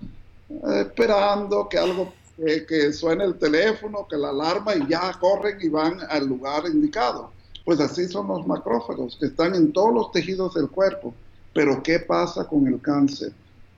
[0.49, 5.69] eh, esperando que algo, que suene el teléfono, que la alarma y ya corren y
[5.69, 7.33] van al lugar indicado.
[7.65, 11.15] Pues así son los macrófagos, que están en todos los tejidos del cuerpo.
[11.53, 13.33] Pero ¿qué pasa con el cáncer?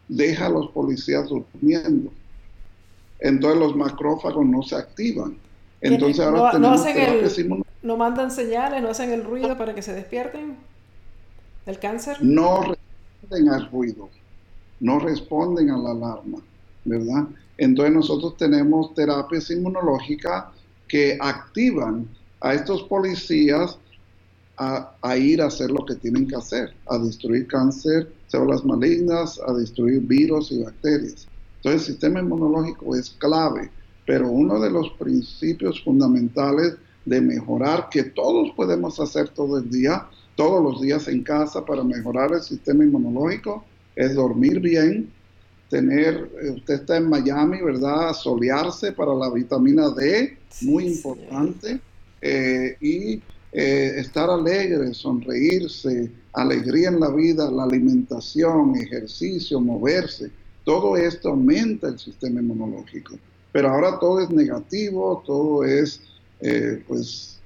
[0.08, 2.10] Deja a los policías durmiendo.
[3.20, 5.38] Entonces los macrófagos no se activan.
[5.80, 10.56] Entonces ahora no, tenemos no mandan señales, no hacen el ruido para que se despierten
[11.64, 12.18] del cáncer.
[12.20, 14.08] No responden al ruido,
[14.80, 16.38] no responden a la alarma,
[16.88, 17.28] ¿verdad?
[17.56, 20.44] Entonces nosotros tenemos terapias inmunológicas
[20.86, 22.08] que activan
[22.40, 23.78] a estos policías
[24.56, 29.52] a, ir a hacer lo que tienen que hacer, a destruir cáncer, células malignas, a
[29.52, 31.28] destruir virus y bacterias.
[31.56, 33.70] Entonces el sistema inmunológico es clave,
[34.04, 40.06] pero uno de los principios fundamentales de mejorar, que todos podemos hacer todo el día,
[40.34, 43.64] todos los días en casa para mejorar el sistema inmunológico,
[43.94, 45.12] es dormir bien,
[45.68, 48.12] tener, usted está en Miami, ¿verdad?
[48.14, 51.80] Solearse para la vitamina D, muy importante.
[52.20, 60.30] Eh, y eh, estar alegre, sonreírse, alegría en la vida, la alimentación, ejercicio, moverse,
[60.64, 63.18] todo esto aumenta el sistema inmunológico.
[63.52, 66.02] Pero ahora todo es negativo, todo es
[66.40, 67.40] eh, pues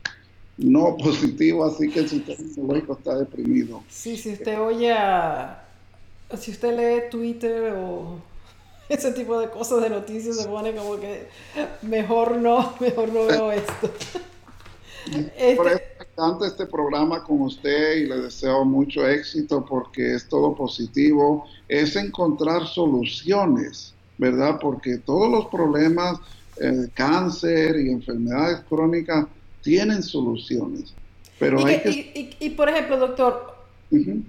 [0.59, 3.83] no positivo, así que el sistema inmunológico está deprimido.
[3.89, 4.93] Sí, si usted oye,
[6.37, 8.19] si usted lee Twitter o
[8.89, 11.29] ese tipo de cosas de noticias, se pone como que
[11.83, 13.91] mejor no, mejor no veo esto.
[15.05, 20.15] Este Por eso me encanta este programa con usted y le deseo mucho éxito porque
[20.15, 21.45] es todo positivo.
[21.69, 24.61] Es encontrar soluciones, ¿verdad?
[24.61, 26.21] Porque todos los problemas,
[26.57, 29.27] eh, cáncer y enfermedades crónicas,
[29.63, 30.95] tienen soluciones.
[31.41, 32.37] Pero y, hay que...
[32.39, 33.52] y, por ejemplo, doctor,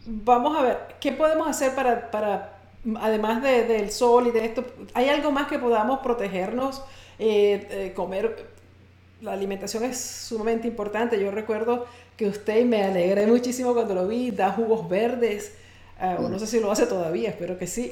[0.05, 2.59] vamos a ver, ¿qué podemos hacer para, para
[2.99, 6.81] además de, del sol y de esto, ¿hay algo más que podamos protegernos?
[7.19, 8.53] Eh, eh, comer
[9.21, 11.19] la alimentación es sumamente importante.
[11.19, 11.85] Yo recuerdo
[12.17, 15.53] que usted, me alegré muchísimo cuando lo vi, da jugos verdes,
[15.99, 17.91] ah, no sé si lo hace todavía, espero que sí,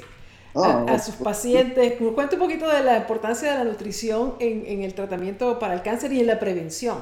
[0.53, 1.93] a, ah, sus pacientes.
[2.13, 6.11] Cuente un poquito de la importancia de la nutrición en, el tratamiento para el cáncer
[6.11, 6.97] y en la prevención.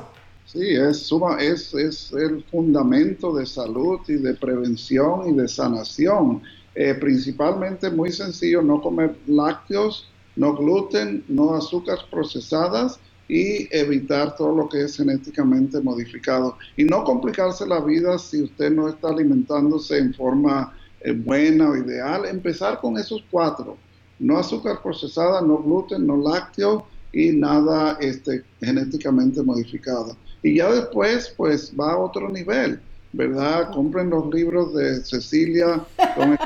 [0.52, 6.42] Sí, es, suma, es, es el fundamento de salud y de prevención y de sanación.
[6.74, 14.56] Eh, principalmente muy sencillo, no comer lácteos, no gluten, no azúcares procesadas y evitar todo
[14.56, 16.58] lo que es genéticamente modificado.
[16.76, 21.78] Y no complicarse la vida si usted no está alimentándose en forma eh, buena o
[21.78, 22.26] ideal.
[22.26, 23.78] Empezar con esos cuatro.
[24.18, 30.18] No azúcar procesada, no gluten, no lácteo y nada este, genéticamente modificado.
[30.44, 32.80] Y ya después, pues va a otro nivel,
[33.14, 33.72] ¿verdad?
[33.74, 35.84] Compren los libros de Cecilia
[36.16, 36.38] con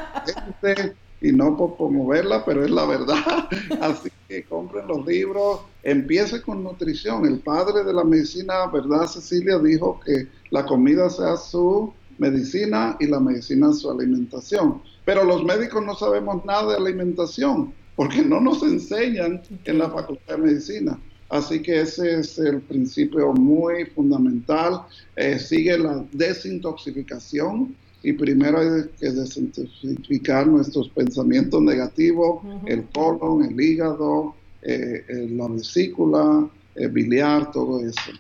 [0.64, 3.48] el y no por promoverla, pero es la verdad.
[3.82, 7.26] Así que compren los libros, empiece con nutrición.
[7.26, 9.58] El padre de la medicina, ¿verdad, Cecilia?
[9.58, 14.82] Dijo que la comida sea su medicina y la medicina su alimentación.
[15.06, 20.36] Pero los médicos no sabemos nada de alimentación porque no nos enseñan en la facultad
[20.36, 21.00] de medicina.
[21.34, 24.84] Así que ese es el principio muy fundamental.
[25.16, 33.60] Eh, sigue la desintoxicación y primero hay que desintoxicar nuestros pensamientos negativos, el colon, el
[33.60, 38.12] hígado, eh, eh, la vesícula, el biliar, todo eso.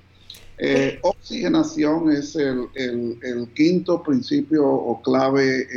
[0.58, 5.68] Eh, oxigenación es el, el, quinto principio o clave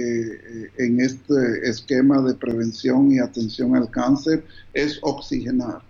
[0.79, 5.86] en este esquema de prevención y atención al cáncer, es oxigenar.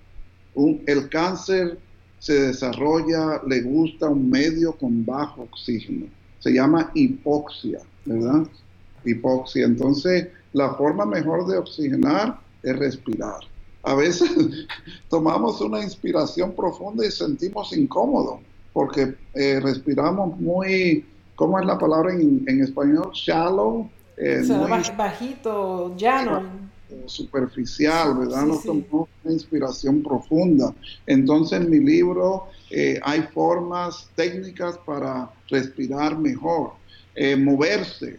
[0.57, 1.79] Un, el cáncer
[2.19, 6.07] se desarrolla, le gusta un medio con bajo oxígeno,
[6.41, 7.81] se llama hipoxia.
[8.07, 8.47] ¿verdad?
[9.05, 9.67] Hipoxia.
[9.67, 13.41] Entonces, la forma mejor de oxigenar es respirar.
[13.83, 14.31] A veces
[15.11, 18.41] tomamos una inspiración profunda y sentimos incómodo
[18.73, 23.11] porque eh, respiramos muy, ¿cómo es la palabra en, español?
[23.13, 23.89] Shallow.
[24.19, 24.43] Eh,
[24.97, 26.43] bajito, llano.
[27.07, 28.47] Superficial, ¿verdad?
[28.47, 30.75] no tomó una inspiración profunda.
[31.07, 36.73] Entonces en mi libro eh, hay formas técnicas para respirar mejor,
[37.15, 38.19] eh, moverse,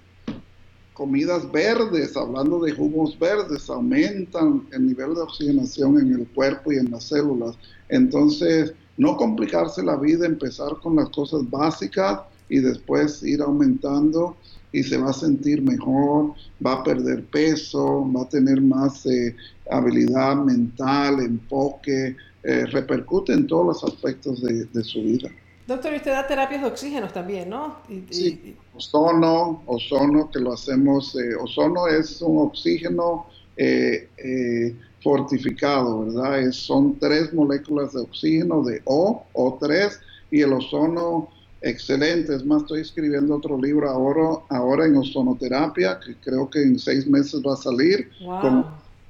[0.94, 6.78] comidas verdes, hablando de jugos verdes, aumentan el nivel de oxigenación en el cuerpo y
[6.78, 7.56] en las células.
[7.88, 14.36] Entonces, no complicarse la vida, empezar con las cosas básicas y después ir aumentando
[14.72, 16.34] y se va a sentir mejor,
[16.66, 19.36] va a perder peso, va a tener más eh,
[19.72, 25.30] habilidad mental, enfoque, eh, repercute en todos los aspectos de, su vida.
[25.66, 27.78] Doctor, y usted da terapias de oxígeno también, ¿no?
[28.10, 33.28] sí, ozono, ozono que lo hacemos, eh, ozono es un oxígeno
[35.02, 36.40] fortificado, ¿verdad?
[36.42, 39.92] Es, son tres moléculas de oxígeno de O, O3,
[40.32, 41.30] y el ozono
[41.70, 42.36] excelente.
[42.36, 47.08] Es más, estoy escribiendo otro libro ahora, ahora en ozonoterapia, que creo que en seis
[47.08, 48.66] meses va a salir, con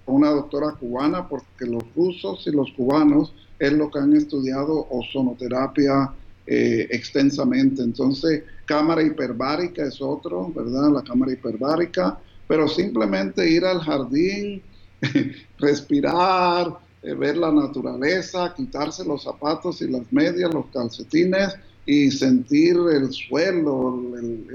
[0.06, 6.12] una doctora cubana, porque los rusos y los cubanos es lo que han estudiado ozonoterapia
[6.46, 7.82] eh, extensamente.
[7.82, 10.92] Entonces, cámara hiperbárica es otro, ¿verdad?
[10.92, 14.62] La cámara hiperbárica, pero simplemente ir al jardín,
[15.60, 21.56] respirar, eh, ver la naturaleza, quitarse los zapatos y las medias, los calcetines
[21.88, 24.04] y sentir el suelo,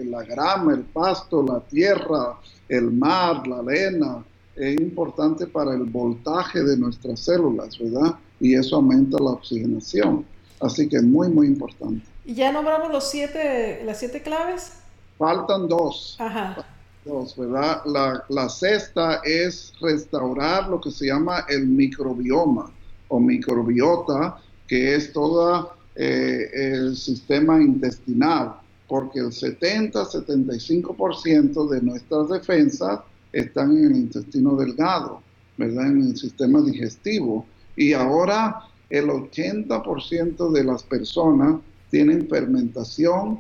[0.05, 4.23] la grama, el pasto, la tierra, el mar, la arena,
[4.55, 8.17] es importante para el voltaje de nuestras células, ¿verdad?
[8.39, 10.27] Y eso aumenta la oxigenación.
[10.61, 12.05] Así que es muy, muy importante.
[12.27, 14.75] ¿Y ya nombramos los siete, las siete claves?
[15.17, 16.17] Faltan dos.
[16.21, 16.67] Ajá.
[17.07, 17.81] Dos, ¿verdad?
[17.87, 22.71] La, la sexta es restaurar lo que se llama el microbioma
[23.09, 24.37] o microbiota,
[24.69, 28.55] que es toda eh, el sistema intestinal,
[28.89, 33.01] porque el 70-75% de nuestras defensas
[33.33, 35.21] están en el intestino delgado,
[35.57, 35.87] ¿verdad?
[35.87, 37.47] En el sistema digestivo.
[37.77, 43.39] Y ahora el 80% de las personas tienen fermentación,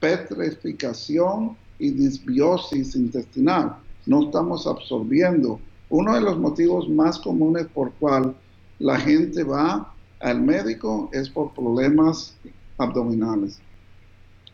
[0.00, 3.76] petrificación y disbiosis intestinal.
[4.06, 5.60] No estamos absorbiendo.
[5.90, 8.34] Uno de los motivos más comunes por cual
[8.78, 9.93] la gente va
[10.24, 12.34] al médico es por problemas
[12.78, 13.58] abdominales.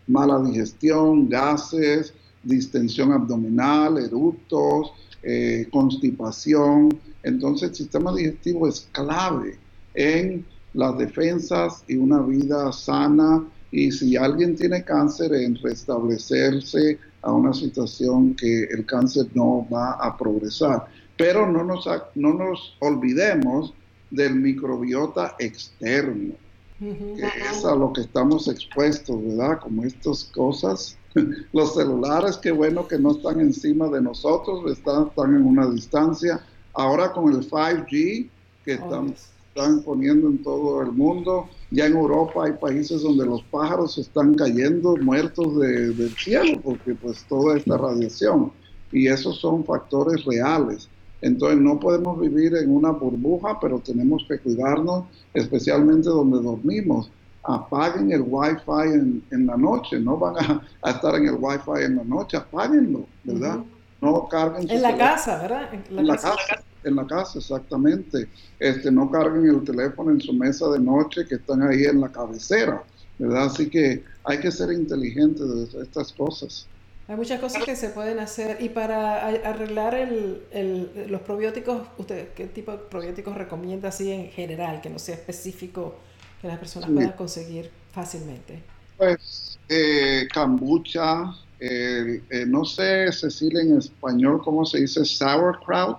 [0.09, 2.13] Mala digestión, gases,
[2.43, 4.93] distensión abdominal, eructos,
[5.23, 6.99] eh, constipación.
[7.23, 9.59] Entonces el sistema digestivo es clave
[9.95, 10.45] en
[10.75, 17.53] las defensas y una vida sana y si alguien tiene cáncer en restablecerse a una
[17.53, 20.89] situación que el cáncer no va a progresar.
[21.17, 23.73] Pero no nos, no nos olvidemos
[24.11, 26.35] del microbiota externo,
[26.79, 29.61] que es a lo que estamos expuestos, ¿verdad?
[29.61, 30.97] Como estas cosas.
[31.53, 36.45] Los celulares, qué bueno que no están encima de nosotros, están, están en una distancia.
[36.73, 38.29] Ahora con el 5G
[38.65, 39.15] que están,
[39.49, 44.35] están poniendo en todo el mundo, ya en Europa hay países donde los pájaros están
[44.35, 48.53] cayendo muertos del cielo porque pues toda esta radiación.
[48.93, 50.89] Y esos son factores reales.
[51.23, 55.05] Entonces no podemos vivir en una burbuja, pero tenemos que cuidarnos,
[55.35, 57.11] especialmente donde dormimos.
[57.43, 60.37] Apaguen el wifi en, en la noche, no van
[60.83, 63.59] a, estar en el wifi en la noche, apáguenlo, ¿verdad?
[64.01, 64.71] No carguen.
[64.71, 65.69] En la casa, ¿verdad?
[65.73, 66.37] En la, casa.
[66.85, 68.29] En la casa, exactamente.
[68.59, 72.09] Este, no carguen el teléfono en su mesa de noche que están ahí en la
[72.09, 72.83] cabecera,
[73.19, 73.45] ¿verdad?
[73.45, 76.67] Así que hay que ser inteligentes de estas cosas.
[77.11, 78.59] Hay muchas cosas que se pueden hacer.
[78.61, 84.81] Y para arreglar el, los probióticos, ¿usted qué tipo de probióticos recomienda así en general,
[84.81, 85.97] que no sea específico,
[86.41, 88.63] que las personas puedan conseguir fácilmente?
[88.97, 95.05] Pues eh, kombucha, eh, no sé, Cecilia, en español, ¿cómo se dice?
[95.05, 95.99] Sauerkraut.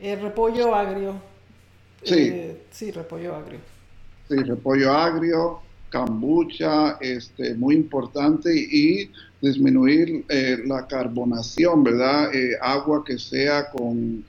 [0.00, 1.20] El repollo agrio.
[2.02, 2.26] Sí.
[2.32, 3.58] Eh, sí, repollo agrio.
[4.30, 5.60] Sí, repollo agrio,
[5.92, 8.50] kombucha, este, muy importante.
[8.50, 9.10] Y
[9.40, 12.34] disminuir eh, la carbonación, ¿verdad?
[12.34, 14.24] Eh, agua que sea con,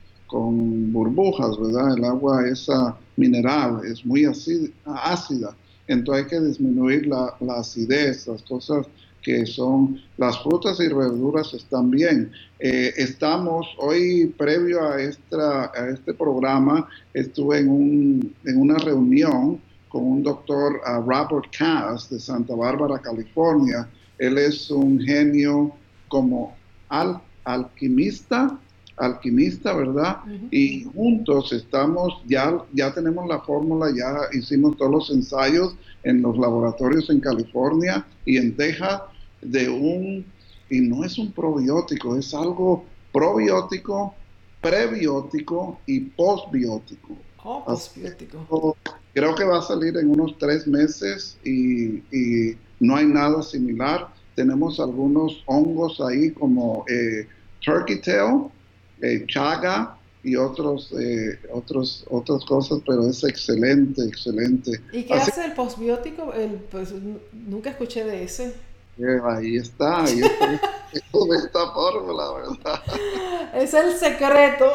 [0.92, 1.96] burbujas, ¿verdad?
[1.96, 5.56] El agua esa mineral es muy ácida,
[5.88, 8.86] entonces hay que disminuir la, acidez, las cosas
[9.22, 12.30] que son las frutas y verduras están bien.
[12.60, 19.60] Eh, estamos hoy, previo a, esta, a este programa, estuve en, un, en una reunión
[19.88, 23.88] con un doctor, Robert Cass, de Santa Bárbara, California,
[24.20, 25.72] él es un genio
[26.06, 26.54] como
[26.88, 28.56] al, alquimista,
[28.96, 30.18] alquimista, ¿verdad?
[30.52, 36.38] Y juntos estamos, ya, ya tenemos la fórmula, ya hicimos todos los ensayos en los
[36.38, 39.02] laboratorios en California y en Texas
[39.42, 40.24] de un,
[40.68, 44.14] y no es un probiótico, es algo probiótico
[44.60, 47.16] prebiótico y postbiótico.
[47.42, 48.76] Oh, postbiótico.
[49.14, 52.02] Creo que va a salir en unos tres meses y,
[52.80, 54.08] no hay nada similar.
[54.34, 57.28] Tenemos algunos hongos ahí como eh,
[57.60, 58.46] turkey tail,
[59.02, 64.80] eh, chaga y otros, eh, otros, otras cosas, pero es excelente, excelente.
[64.92, 66.32] ¿Y qué hace el postbiótico?
[66.32, 66.92] El, pues,
[67.32, 68.54] nunca escuché de ese.
[69.24, 70.60] ahí está, ahí está,
[70.92, 72.82] esta fórmula, ¿verdad?
[73.54, 74.72] Es el secreto.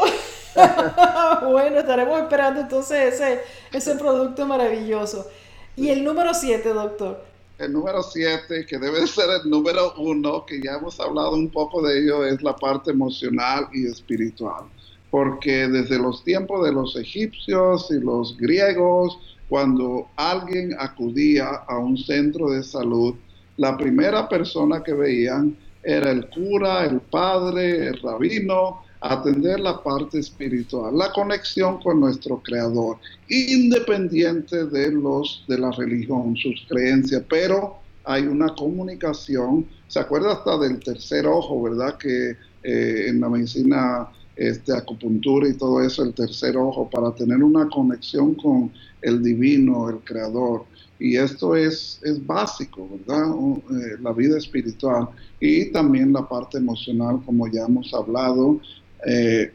[1.52, 3.42] bueno, estaremos esperando entonces ese,
[3.72, 5.28] ese producto maravilloso.
[5.76, 7.35] Y el número 7, doctor.
[7.58, 11.82] El número 7, que debe ser el número 1, que ya hemos hablado un poco
[11.82, 14.66] de ello, es la parte emocional y espiritual.
[15.10, 21.98] Porque desde los tiempos de los egipcios y los griegos, cuando alguien acudía a un
[21.98, 23.16] centro de salud,
[23.56, 30.20] la primera persona que veían era el cura, el padre, el rabino, atender la parte
[30.20, 32.98] espiritual, la conexión con nuestro creador,
[33.30, 40.58] independiente de los de la religión, sus creencias, pero hay una comunicación, se acuerda hasta
[40.58, 41.98] del tercer ojo, ¿verdad?
[41.98, 47.44] Que eh, en la medicina este, acupuntura y todo eso, el tercer ojo, para tener
[47.44, 48.72] una conexión con
[49.02, 50.66] el divino, el creador.
[51.00, 53.28] Y esto es, es básico, ¿verdad?
[53.72, 58.60] Eh, la vida espiritual y también la parte emocional, como ya hemos hablado,
[59.06, 59.52] eh,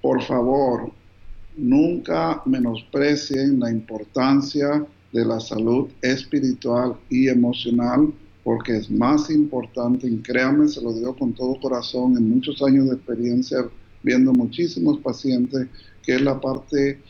[0.00, 0.92] por favor,
[1.56, 8.12] nunca menosprecien la importancia de la salud espiritual y emocional,
[8.44, 12.88] porque es más importante, y créanme, se lo digo con todo corazón, en muchos años
[12.88, 13.58] de experiencia
[14.02, 15.68] viendo muchísimos pacientes,
[16.02, 17.00] que es la parte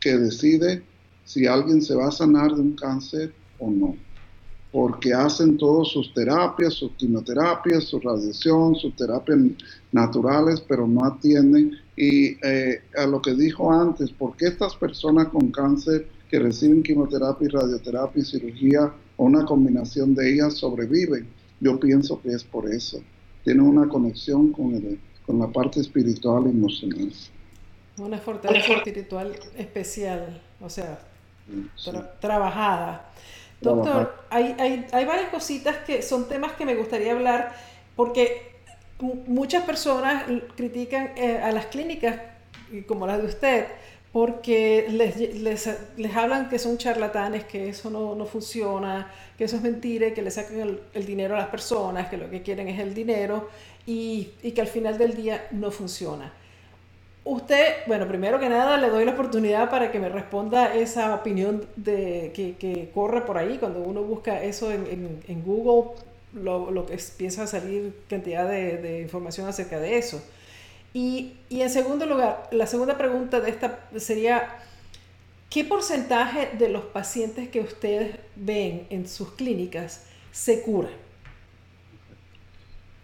[0.00, 0.82] que decide
[1.24, 3.96] si alguien se va a sanar de un cáncer o no
[4.72, 9.38] porque hacen todas sus terapias, sus quimioterapias, su radiación, sus terapias
[9.92, 11.78] naturales, pero no atienden.
[11.96, 16.82] Y eh, a lo que dijo antes, ¿por qué estas personas con cáncer que reciben
[16.82, 21.26] quimioterapia radioterapia y cirugía o una combinación de ellas sobreviven?
[21.60, 23.00] Yo pienso que es por eso.
[23.44, 27.12] Tienen una conexión con, el, con la parte espiritual y emocional.
[27.98, 31.00] Una fortaleza espiritual especial, o sea,
[32.20, 33.10] trabajada.
[33.60, 37.54] Doctor, hay, hay, hay, varias cositas que son temas que me gustaría hablar
[37.94, 38.52] porque
[39.00, 40.24] muchas personas
[40.56, 42.16] critican eh, a las clínicas
[42.86, 43.66] como las de usted
[44.12, 49.56] porque les, les, les, hablan que son charlatanes, que eso no, no, funciona, que eso
[49.56, 52.66] es mentira, que le sacan el, el, dinero a las personas, que lo que quieren
[52.68, 53.50] es el dinero
[53.84, 56.32] y, y que al final del día no funciona.
[57.26, 61.66] Usted, bueno, primero que nada le doy la oportunidad para que me responda esa opinión
[61.74, 65.90] de, que, corre por ahí cuando uno busca eso en, Google,
[66.32, 70.22] lo, que empieza a salir cantidad de, información acerca de eso.
[70.94, 74.58] Y, y, en segundo lugar, la segunda pregunta de esta sería,
[75.50, 81.05] ¿qué porcentaje de los pacientes que ustedes ven en sus clínicas se curan?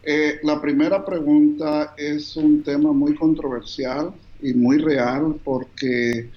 [0.05, 6.29] Eh, la primera pregunta es un tema muy controversial y muy real porque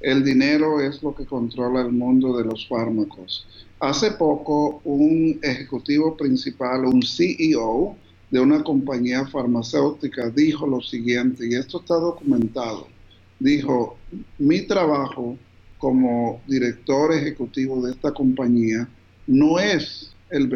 [0.00, 3.46] el dinero es lo que controla el mundo de los fármacos.
[3.80, 7.96] Hace poco un ejecutivo principal, un CEO
[8.30, 12.86] de una compañía farmacéutica dijo lo siguiente, y esto está documentado,
[13.40, 13.96] dijo,
[14.38, 15.36] mi trabajo
[15.78, 18.88] como director ejecutivo de esta compañía
[19.26, 20.48] no es el,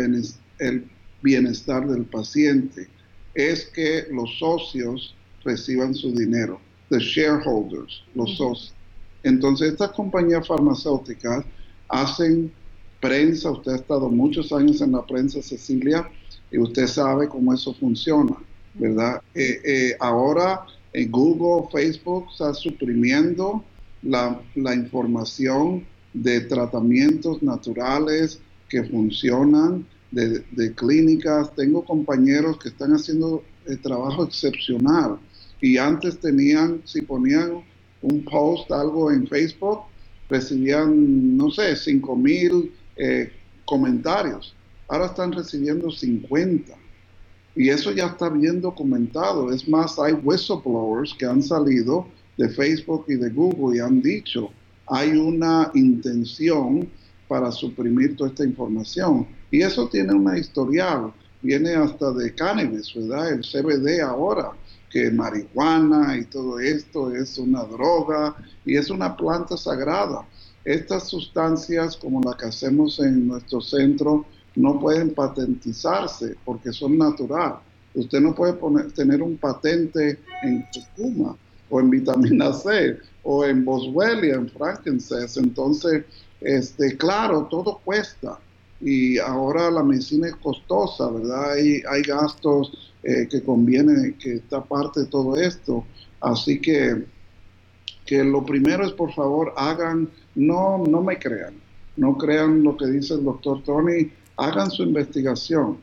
[0.58, 0.84] el
[1.24, 2.86] bienestar del paciente,
[3.34, 6.60] es que los socios reciban su dinero,
[6.90, 8.74] the shareholders, los socios.
[9.22, 11.44] Entonces, estas compañías farmacéuticas
[11.88, 12.52] hacen
[13.00, 16.08] prensa, usted ha estado muchos años en la prensa, Cecilia,
[16.52, 18.36] y usted sabe cómo eso funciona,
[18.74, 19.22] ¿verdad?
[19.34, 23.64] Eh, eh, ahora en Google, Facebook está suprimiendo
[24.02, 33.42] la, la información de tratamientos naturales que funcionan de, clínicas, tengo compañeros que están haciendo
[33.66, 35.18] el trabajo excepcional
[35.60, 37.64] y antes tenían, si ponían
[38.02, 39.80] un post, algo en Facebook,
[40.28, 43.32] recibían, no sé, 5 mil eh,
[43.64, 44.54] comentarios.
[44.88, 46.74] Ahora están recibiendo 50.
[47.56, 49.52] Y eso ya está bien documentado.
[49.52, 54.50] Es más, hay whistleblowers que han salido de Facebook y de Google y han dicho,
[54.86, 56.88] hay una intención
[57.28, 59.26] para suprimir toda esta información.
[59.54, 63.34] Y eso tiene una historial, viene hasta de cannabis, ¿verdad?
[63.34, 64.50] El CBD ahora,
[64.90, 70.26] que marihuana y todo esto es una droga y es una planta sagrada.
[70.64, 74.26] Estas sustancias, como la que hacemos en nuestro centro,
[74.56, 77.60] no pueden patentizarse porque son natural.
[77.94, 78.54] Usted no puede
[78.90, 81.36] tener un patente en espuma
[81.70, 85.38] o en vitamina C, o en Boswellia, en frankincense.
[85.38, 86.06] Entonces,
[86.40, 88.40] este, claro, todo cuesta
[88.84, 91.52] y ahora la medicina es costosa, ¿verdad?
[91.52, 95.86] Hay, hay gastos eh, que conviene que está parte de todo esto.
[96.20, 97.02] Así que,
[98.04, 101.54] que lo primero es, por favor, hagan, no, no me crean,
[101.96, 105.78] no crean lo que dice el doctor Tony, hagan su investigación,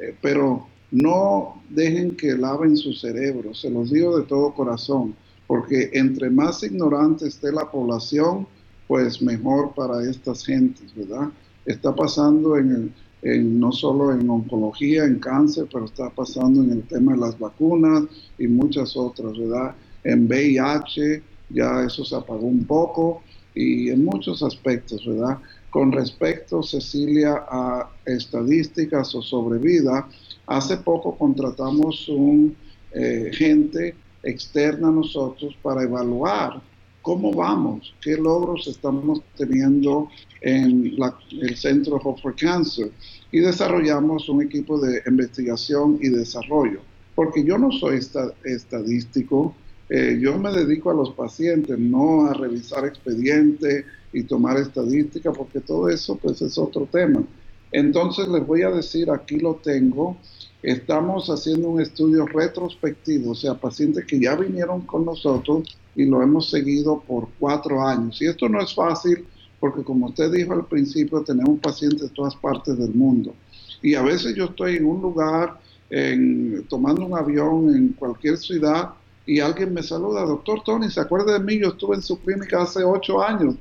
[0.00, 5.16] eh, pero no dejen que laven su cerebro, se los digo de todo corazón,
[5.48, 8.46] porque entre más ignorante esté la población,
[8.86, 11.30] pues mejor para estas gentes, ¿verdad?
[11.66, 16.82] Está pasando en, el, no solo en oncología, en cáncer, pero está pasando en el
[16.84, 18.04] tema de las vacunas
[18.38, 19.74] y muchas otras, ¿verdad?
[20.04, 23.22] En VIH ya eso se apagó un poco
[23.54, 25.38] y en muchos aspectos, ¿verdad?
[25.70, 30.08] Con respecto, Cecilia, a estadísticas o sobrevida,
[30.46, 32.56] hace poco contratamos un
[32.92, 36.60] eh, gente externa a nosotros para evaluar
[37.08, 40.10] cómo vamos, qué logros estamos teniendo
[40.42, 40.94] en
[41.40, 42.90] el Centro Hope for Cancer
[43.32, 46.80] y desarrollamos un equipo de investigación y desarrollo.
[47.14, 47.98] Porque yo no soy
[48.44, 49.54] estadístico,
[49.88, 55.60] eh, yo me dedico a los pacientes, no a revisar expedientes y tomar estadística, porque
[55.60, 57.24] todo eso pues es otro tema.
[57.72, 60.18] Entonces les voy a decir, aquí lo tengo,
[60.62, 66.22] estamos haciendo un estudio retrospectivo, o sea, pacientes que ya vinieron con nosotros y lo
[66.22, 68.22] hemos seguido por cuatro años.
[68.22, 69.26] Y esto no es fácil
[69.58, 73.34] porque como usted dijo al principio, tenemos pacientes de todas partes del mundo.
[73.82, 75.58] Y a veces yo estoy en un lugar,
[75.90, 78.90] en, tomando un avión en cualquier ciudad
[79.26, 81.58] y alguien me saluda, doctor Tony, ¿se acuerda de mí?
[81.58, 83.56] Yo estuve en su clínica hace ocho años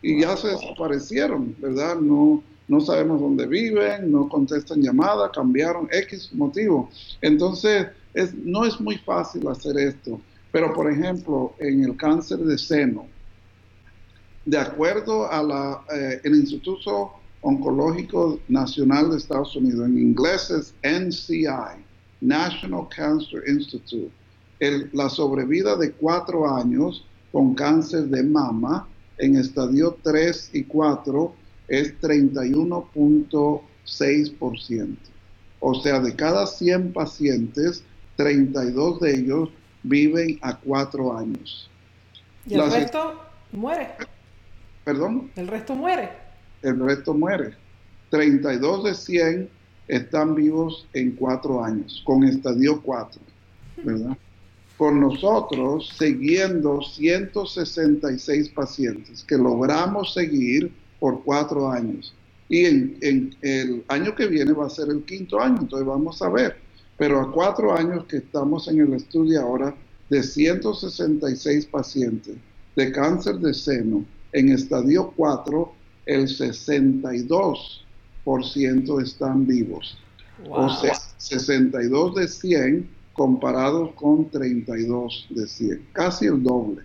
[0.00, 1.96] y ya se desaparecieron, ¿verdad?
[2.00, 6.88] No, no sabemos dónde viven, no contestan llamadas, cambiaron X motivo.
[7.20, 10.18] Entonces, es, no es muy fácil hacer esto.
[10.52, 13.06] Pero, por ejemplo, en el cáncer de seno,
[14.44, 21.86] de acuerdo a la, eh, Instituto Oncológico Nacional de Estados Unidos, en inglés es NCI,
[22.20, 24.12] National Cancer Institute,
[24.92, 28.86] la sobrevida de cuatro años con cáncer de mama
[29.18, 31.34] en estadio 3 y 4
[31.68, 34.96] es 31.6%.
[35.60, 37.82] O sea, de cada 100 pacientes,
[38.16, 39.48] 32 de ellos
[39.82, 41.70] viven a cuatro años.
[42.46, 43.20] ¿Y el resto
[43.52, 43.88] muere?
[44.84, 45.30] ¿Perdón?
[45.36, 46.10] ¿El resto muere?
[46.62, 47.54] El resto muere.
[48.10, 49.50] 32 de 100
[49.88, 53.20] están vivos en cuatro años, con estadio 4,
[53.84, 54.16] ¿verdad?
[54.76, 62.14] Con nosotros, siguiendo 166 pacientes que logramos seguir por cuatro años.
[62.48, 66.28] Y en, el año que viene va a ser el quinto año, entonces vamos a
[66.28, 66.56] ver.
[66.96, 69.74] Pero a cuatro años que estamos en el estudio ahora,
[70.08, 72.36] de 166 pacientes
[72.76, 75.72] de cáncer de seno, en estadio 4,
[76.06, 79.98] el 62% están vivos.
[80.48, 86.82] O sea, 62 de 100 comparados con 32 de 100, casi el doble.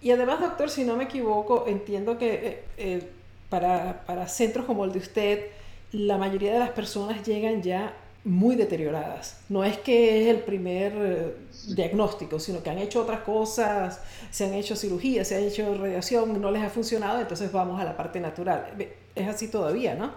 [0.00, 3.08] y, además, doctor, si no me equivoco, entiendo que eh, eh,
[3.48, 5.46] para, para centros como el de usted,
[5.92, 9.40] la mayoría de las personas llegan ya muy deterioradas.
[9.48, 11.34] No es que es el primer eh,
[11.68, 16.40] diagnóstico, sino que han hecho otras cosas, se han hecho cirugías, se han hecho radiación,
[16.40, 18.66] no les ha funcionado, entonces vamos a la parte natural.
[19.14, 20.12] Es así todavía, ¿no?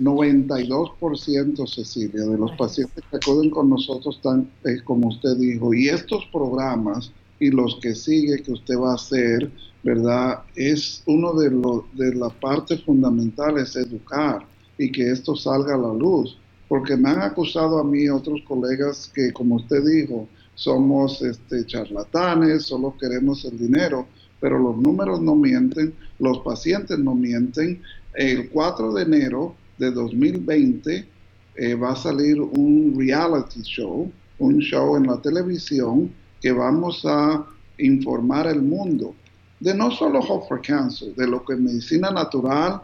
[0.00, 4.50] 92% Cecilia de los pacientes que acuden con nosotros están,
[4.84, 9.50] como usted dijo, y estos programas y los que sigue que usted va a hacer,
[9.84, 10.40] ¿verdad?
[10.56, 14.44] Es uno de, los de las partes fundamentales, educar
[14.78, 16.36] y que esto salga a la luz
[16.74, 20.26] porque me han acusado a mí otros colegas que, como usted dijo,
[20.56, 24.08] somos este, charlatanes, solo queremos el dinero,
[24.40, 27.80] pero los números no mienten, los pacientes no mienten.
[28.14, 31.06] El 4 de enero de 2020
[31.54, 34.10] eh, va a salir un reality show,
[34.40, 37.46] un show en la televisión que vamos a
[37.78, 39.14] informar al mundo
[39.60, 42.82] de no solo Hope for Cancer, de lo que es medicina natural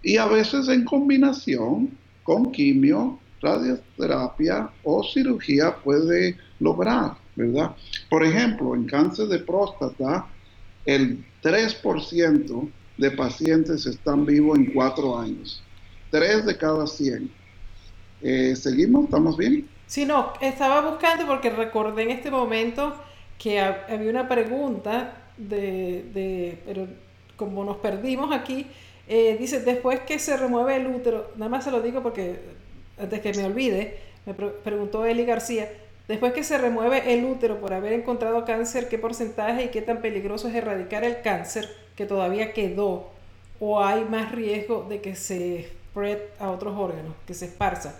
[0.00, 1.90] y a veces en combinación
[2.22, 7.74] con quimio, radioterapia o cirugía puede lograr, ¿verdad?
[8.08, 10.26] Por ejemplo, en cáncer de próstata,
[10.86, 15.62] el 3% de pacientes están vivos en cuatro años.
[16.10, 17.30] 3 de cada 100.
[18.22, 19.04] Eh, ¿Seguimos?
[19.04, 19.68] ¿Estamos bien?
[19.86, 22.94] Sí, no, estaba buscando porque recordé en este momento
[23.38, 26.86] que había una pregunta de, pero
[27.36, 28.66] como nos perdimos aquí,
[29.08, 32.38] eh, dice, después que se remueve el útero, nada más se lo digo porque
[32.98, 35.68] antes que me olvide, me preguntó Eli García,
[36.08, 40.02] Después que se remueve el útero por haber encontrado cáncer, ¿qué porcentaje y qué tan
[40.02, 43.10] peligroso es erradicar el cáncer que todavía quedó?
[43.60, 47.94] ¿O hay más riesgo de que se spread a otros órganos, que se esparza?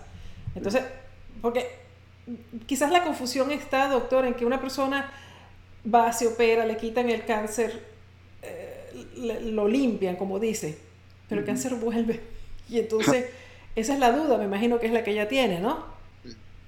[0.53, 0.83] Entonces,
[1.41, 1.67] porque
[2.65, 5.11] quizás la confusión está, doctor, en que una persona
[5.91, 7.81] va, se opera, le quitan el cáncer,
[8.41, 10.77] eh, lo limpian, como dice,
[11.29, 12.19] pero el cáncer vuelve.
[12.69, 13.27] Y entonces,
[13.75, 15.93] esa es la duda, me imagino que es la que ella tiene, ¿no?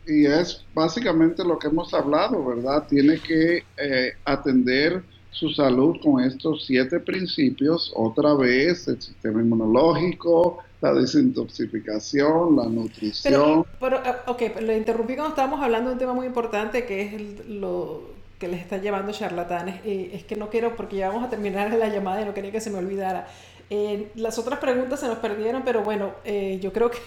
[0.08, 2.86] Y es básicamente lo que hemos hablado, ¿verdad?
[2.88, 10.60] Tiene que eh, atender su salud con estos siete principios, otra vez, el sistema inmunológico,
[10.82, 13.66] la desintoxicación, la nutrición.
[13.80, 17.48] Pero, ah, ok, le interrumpí cuando estábamos hablando de un tema muy importante que es
[17.50, 19.82] lo que les está llevando charlatanes.
[19.86, 22.52] Eh, es que no quiero, porque ya vamos a terminar la llamada y no quería
[22.52, 23.28] que se me olvidara.
[23.70, 27.00] Eh, las otras preguntas se nos perdieron, pero bueno, eh, yo creo que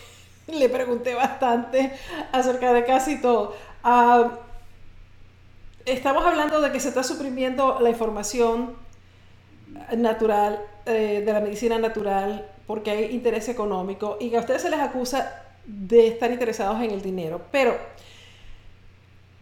[0.52, 1.93] le pregunté bastante
[2.32, 3.55] acerca de casi todo.
[3.85, 4.30] Ah,
[5.85, 8.74] estamos hablando de que se está suprimiendo la información
[9.97, 15.43] natural, de la medicina natural, porque hay interés económico y a ustedes se les acusa
[15.66, 17.43] de estar interesados en el dinero.
[17.52, 17.76] Pero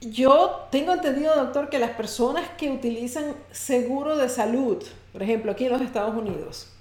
[0.01, 4.83] yo tengo entendido, doctor, que las personas que utilizan seguro de salud,
[5.13, 6.73] por ejemplo, aquí en los Estados Unidos,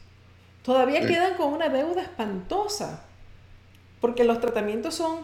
[0.65, 3.03] todavía quedan con una deuda espantosa,
[4.01, 5.19] porque los tratamientos son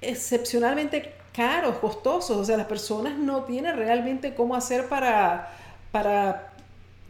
[0.00, 5.52] excepcionalmente caros, costosos, o sea, las personas no tienen realmente cómo hacer para,
[5.92, 6.52] para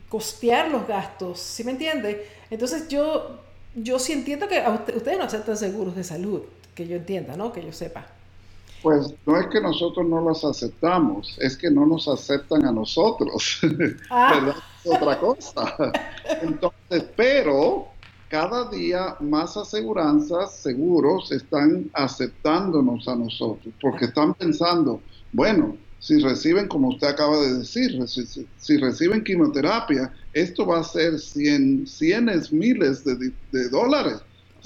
[0.08, 2.28] costear los gastos, ¿sí me entiende?
[2.50, 3.46] Entonces yo
[3.76, 4.62] yo sí entiendo que
[4.96, 6.42] ustedes no aceptan seguros de salud,
[6.74, 7.52] que yo entienda, ¿no?
[7.52, 8.06] Que yo sepa.
[8.82, 13.60] Pues no es que nosotros no los aceptamos, es que no nos aceptan a nosotros.
[14.10, 14.54] Ah.
[14.84, 15.76] Es otra cosa.
[16.42, 17.88] Entonces, pero
[18.28, 25.00] cada día más aseguranzas, seguros, están aceptándonos a nosotros, porque están pensando,
[25.32, 31.18] bueno, si reciben, como usted acaba de decir, si, reciben quimioterapia, esto va a ser
[31.18, 34.20] cien, cienes miles de, dólares.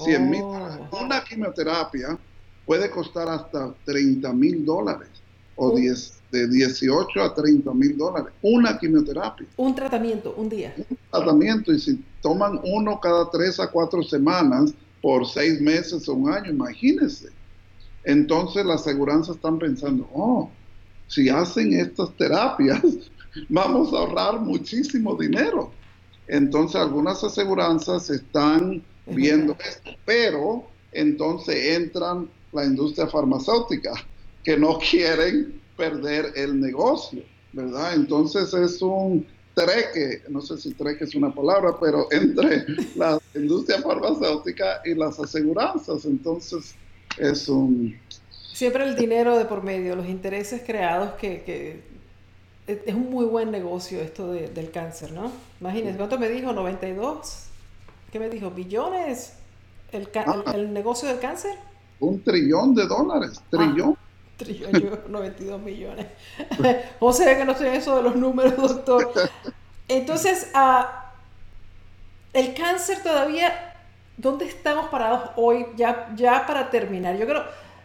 [0.05, 0.43] Cien mil.
[0.43, 1.05] Oh.
[1.05, 2.19] Una quimioterapia
[2.66, 5.09] puede costar hasta 30 mil dólares
[5.57, 8.32] o de 18 a 30 mil dólares.
[8.41, 9.47] Una quimioterapia.
[9.57, 10.74] Un tratamiento, un día.
[10.77, 11.73] Un tratamiento.
[11.73, 14.73] Y si toman uno cada tres a cuatro semanas
[15.03, 17.28] por seis meses o un año, imagínense.
[18.05, 20.51] Entonces las aseguranzas están pensando, oh,
[21.09, 22.81] si hacen estas terapias,
[23.49, 25.73] vamos a ahorrar muchísimo dinero.
[26.27, 33.93] Entonces algunas aseguranzas están viendo esto, pero entonces entran la industria farmacéutica,
[34.43, 37.23] que no quieren perder el negocio,
[37.53, 37.95] ¿verdad?
[37.95, 42.67] Entonces es un treque, no sé si treque es una palabra, pero entre
[42.97, 46.75] la industria farmacéutica y las aseguranzas, entonces
[47.19, 47.97] es un
[48.53, 51.83] Siempre el dinero de por medio, los intereses creados, que,
[52.67, 55.33] es un muy buen negocio esto del cáncer, ¿no?
[55.61, 56.53] Imagínense, ¿cuánto me dijo?
[56.53, 57.47] ¿92?
[58.13, 58.51] ¿Qué me dijo?
[58.51, 59.33] ¿Billones?
[59.93, 60.57] ¿El, ah.
[60.69, 61.57] negocio del cáncer?
[62.01, 63.97] Un trillón de dólares, trillón.
[63.97, 66.07] Ah, trillón, yo 92 millones.
[67.01, 69.13] o sea que no estoy en eso de los números, doctor.
[69.89, 70.85] Entonces, uh,
[72.33, 73.75] el cáncer todavía,
[74.17, 75.67] ¿dónde estamos parados hoy?
[75.77, 77.45] Ya, ya para terminar, yo creo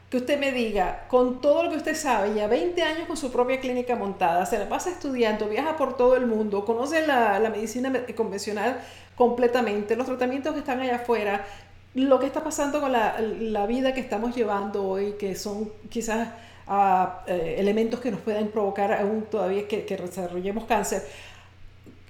[0.10, 3.32] que usted me diga, con todo lo que usted sabe, ya 20 años con su
[3.32, 7.92] propia clínica montada, se la pasa estudiando, viaja por todo el mundo, conoce la, medicina
[8.16, 8.80] convencional
[9.16, 11.46] completamente, los tratamientos que están allá afuera,
[11.96, 16.30] lo que está pasando con la, vida que estamos llevando hoy, que son quizás
[16.68, 21.04] ah, eh, elementos que nos pueden provocar aún todavía que, que desarrollemos cáncer.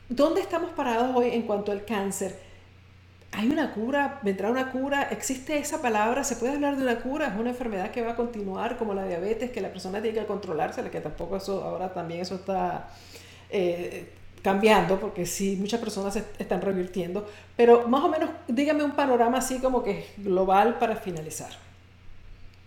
[0.09, 2.35] ¿Dónde estamos parados hoy en cuanto al cáncer?
[3.31, 4.19] ¿Hay una cura?
[4.23, 5.03] ¿Vendrá una cura?
[5.11, 6.23] ¿Existe esa palabra?
[6.23, 7.27] ¿Se puede hablar de una cura?
[7.27, 10.25] ¿Es una enfermedad que va a continuar como la diabetes, que la persona tiene que
[10.25, 10.89] controlarse?
[10.89, 12.87] Que tampoco eso, ahora también eso está
[13.49, 14.09] eh,
[14.45, 17.27] cambiando, porque sí, muchas personas se están revirtiendo.
[17.57, 21.51] Pero más o menos, dígame un panorama así como que global para finalizar.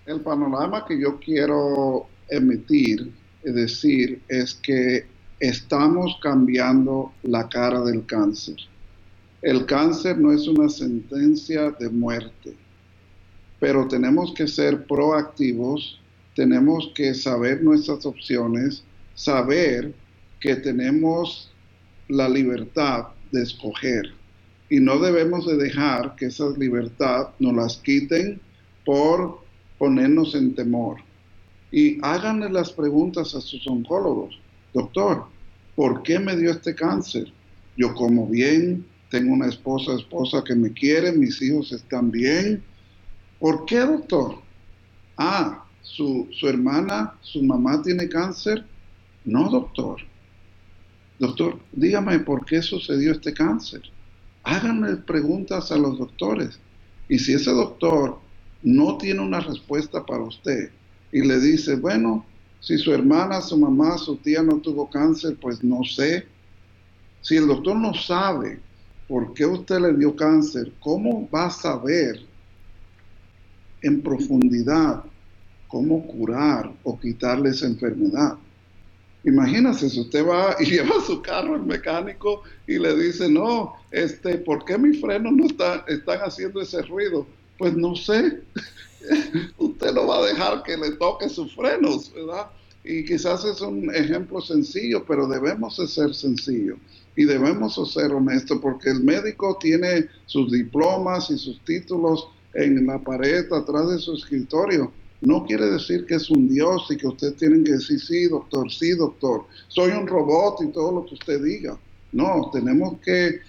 [0.05, 3.11] El panorama que yo quiero emitir,
[3.43, 5.07] es decir, es que
[5.41, 8.57] estamos cambiando la cara del cáncer
[9.43, 12.55] el cáncer no es una sentencia de muerte,
[13.61, 16.01] pero tenemos que ser proactivos,
[16.35, 18.83] tenemos que saber nuestras opciones,
[19.15, 19.95] saber
[20.41, 21.53] que tenemos
[22.09, 24.19] la libertad de escoger
[24.71, 28.41] y no debemos de dejar que esa libertad nos las quiten
[28.85, 29.41] por
[29.79, 30.99] ponernos en temor.
[31.71, 34.39] Y háganle las preguntas a sus oncólogos.
[34.75, 35.27] Doctor,
[35.75, 37.33] ¿por qué me dio este cáncer?
[37.77, 42.63] Yo como bien, tengo una esposa, esposa que me quiere, mis hijos están bien.
[43.39, 44.37] ¿Por qué, doctor?
[45.17, 48.65] Ah, su, su hermana, su mamá tiene cáncer.
[49.25, 50.01] No, doctor.
[51.19, 53.83] Doctor, dígame por qué sucedió este cáncer.
[54.45, 56.61] Háganme preguntas a los doctores.
[57.09, 58.19] Y si ese doctor
[58.63, 60.71] no tiene una respuesta para usted
[61.11, 62.25] y le dice, bueno,
[62.61, 66.27] si su hermana, su mamá, su tía no tuvo cáncer, pues no sé.
[67.21, 68.61] Si el doctor no sabe
[69.09, 72.21] por qué usted le dio cáncer, ¿cómo va a saber
[73.83, 75.05] en profundidad
[75.67, 78.39] cómo curar o quitarle esa enfermedad?
[79.25, 84.39] Imagínese si usted va y lleva su carro al mecánico y le dice, no, este,
[84.39, 87.27] ¿por qué mis frenos no están haciendo ese ruido?
[87.59, 88.41] Pues no sé,
[89.59, 92.47] usted no va a dejar que le toque sus frenos, ¿verdad?
[92.85, 96.79] Y quizás es un ejemplo sencillo, pero debemos de ser sencillos
[97.17, 102.87] y debemos de ser honestos porque el médico tiene sus diplomas y sus títulos en
[102.87, 107.09] la pared atrás de su escritorio, no quiere decir que es un Dios y que
[107.09, 111.15] usted tiene que decir, sí, doctor, sí, doctor, soy un robot y todo lo que
[111.15, 111.77] usted diga.
[112.13, 113.41] No, tenemos que,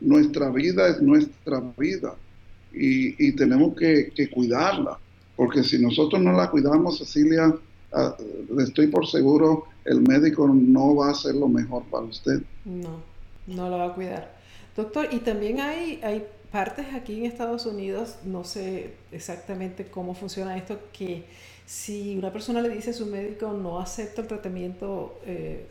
[0.00, 2.14] nuestra vida es nuestra vida
[2.72, 4.98] y, tenemos que, cuidarla,
[5.36, 7.54] porque si nosotros no la cuidamos, Cecilia,
[7.92, 8.16] ah,
[8.60, 12.42] estoy por seguro, el médico no va a hacer lo mejor para usted.
[12.64, 13.02] No,
[13.46, 14.38] no lo va a cuidar.
[14.76, 20.56] Doctor, y también hay, hay partes aquí en Estados Unidos, no sé exactamente cómo funciona
[20.56, 21.24] esto, que
[21.66, 25.66] si una persona le dice a su médico no acepto el tratamiento eh,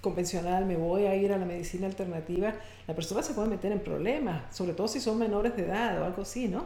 [0.00, 2.54] convencional, me voy a ir a la medicina alternativa,
[2.86, 6.04] la persona se puede meter en problemas, sobre todo si son menores de edad o
[6.04, 6.64] algo así, ¿no?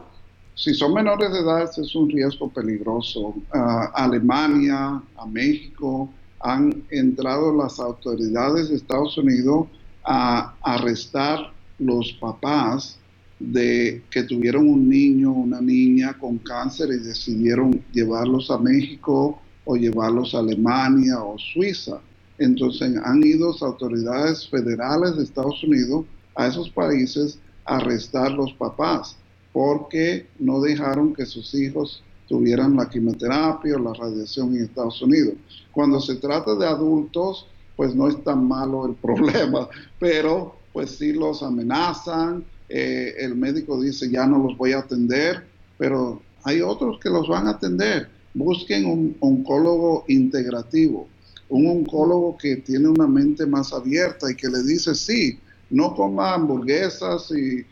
[0.53, 3.33] Si son menores de edad es un riesgo peligroso.
[3.51, 6.09] A Alemania, a México,
[6.39, 9.67] han entrado las autoridades de Estados Unidos
[10.03, 12.99] a arrestar los papás
[13.41, 19.75] de que tuvieron un niño una niña con cáncer y decidieron llevarlos a México o
[19.75, 21.99] llevarlos a Alemania o Suiza.
[22.37, 26.05] Entonces han ido las autoridades federales de Estados Unidos
[26.35, 29.17] a esos países a arrestar los papás
[29.53, 35.33] porque no dejaron que sus hijos tuvieran la quimioterapia o la radiación en Estados Unidos.
[35.71, 39.67] Cuando se trata de adultos, pues no es tan malo el problema,
[39.99, 45.43] pero pues sí los amenazan, eh, el médico dice ya no los voy a atender,
[45.77, 48.07] pero hay otros que los van a atender.
[48.33, 51.09] Busquen un oncólogo integrativo,
[51.49, 55.37] un oncólogo que tiene una mente más abierta y que le dice, sí,
[55.69, 57.65] no coma hamburguesas y,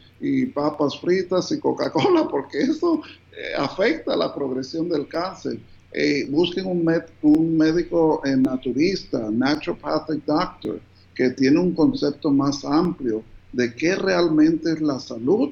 [0.48, 3.02] papas fritas y Coca-Cola, porque eso
[3.32, 5.60] eh, afecta la progresión del cáncer.
[5.94, 6.86] Eh, busquen un,
[7.22, 10.82] un médico naturista, naturopathic doctor,
[11.16, 15.52] que tiene un concepto más amplio de qué realmente es la salud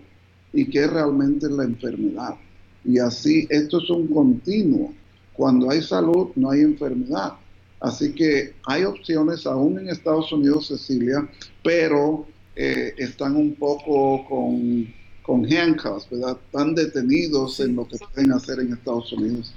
[0.54, 2.36] y qué realmente es la enfermedad.
[2.84, 4.94] Y así, esto es un continuo.
[5.34, 7.34] Cuando hay salud, no hay enfermedad.
[7.80, 11.28] Así que hay opciones aún en Estados Unidos, Cecilia,
[11.64, 12.26] pero
[12.56, 14.88] eh, están un poco con,
[15.22, 16.38] con handcuffs, ¿verdad?
[16.44, 19.54] Están detenidos en lo que pueden hacer en Estados Unidos.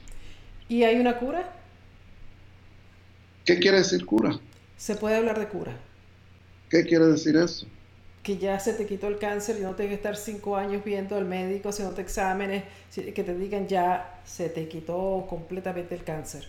[0.68, 1.56] ¿Y hay una cura?
[3.44, 4.38] ¿Qué quiere decir cura?
[4.76, 5.76] Se puede hablar de cura.
[6.68, 7.66] ¿Qué quiere decir eso?
[8.22, 11.16] Que ya se te quitó el cáncer y no tienes que estar cinco años viendo
[11.16, 12.64] al médico, haciendo exámenes,
[12.94, 16.44] que te digan ya se te quitó completamente el cáncer.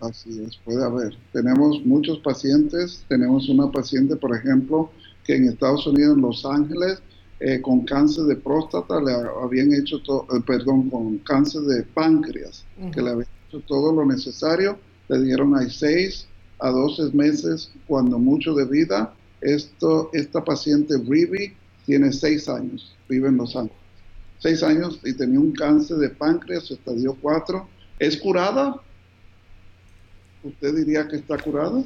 [0.00, 1.16] Así es, puede haber.
[1.32, 4.90] Tenemos muchos pacientes, tenemos una paciente, por ejemplo,
[5.24, 7.00] que en Estados Unidos, en Los Ángeles,
[7.40, 12.64] eh, con cáncer de próstata, le habían hecho todo, eh, perdón, con cáncer de páncreas,
[12.92, 14.78] que le habían hecho todo lo necesario,
[15.08, 16.26] le dieron ahí seis
[16.58, 21.54] a 12 meses, cuando mucho de vida, esto, esta paciente, Rivi,
[21.84, 23.78] tiene seis años, vive en Los Ángeles.
[24.38, 27.68] Seis años y tenía un cáncer de páncreas, estadio 4.
[27.98, 28.76] ¿Es curada?
[30.42, 31.82] ¿Usted diría que está curada?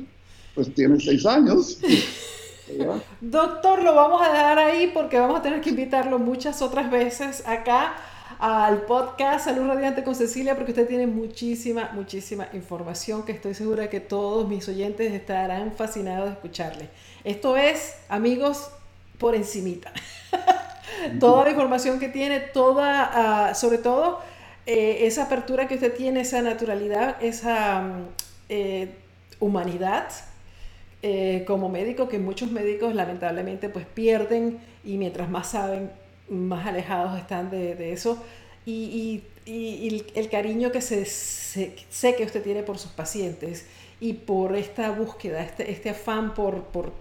[0.54, 1.78] Pues tiene seis años.
[3.20, 7.42] Doctor, lo vamos a dejar ahí porque vamos a tener que invitarlo muchas otras veces
[7.46, 7.94] acá
[8.38, 13.90] al podcast Salud Radiante con Cecilia porque usted tiene muchísima, muchísima información que estoy segura
[13.90, 16.88] que todos mis oyentes estarán fascinados de escucharle.
[17.24, 18.70] Esto es, amigos,
[19.18, 19.92] por encimita.
[21.20, 24.20] toda la información que tiene, toda, ah, sobre todo,
[24.66, 28.06] eh, esa apertura que usted tiene, esa naturalidad, esa mm,
[28.48, 28.94] eh,
[29.40, 30.08] humanidad.
[31.02, 35.90] Eh, como médico, que muchos médicos lamentablemente pues pierden y mientras más saben,
[36.30, 38.22] más alejados están de, eso.
[38.64, 43.66] Y, el, cariño que se, sé que usted tiene por sus pacientes
[44.00, 46.92] y por esta búsqueda, este, este afán por, por,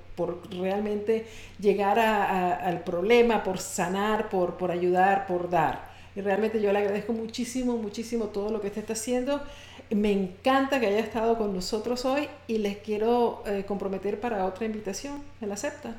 [0.52, 1.26] realmente
[1.60, 5.90] llegar al problema, por sanar, por, por ayudar, por dar.
[6.16, 9.42] Y realmente yo le agradezco muchísimo, muchísimo todo lo que usted está haciendo.
[9.92, 14.66] Me encanta que haya estado con nosotros hoy y les quiero eh, comprometer para otra
[14.66, 15.24] invitación.
[15.40, 15.96] ¿Me la acepta?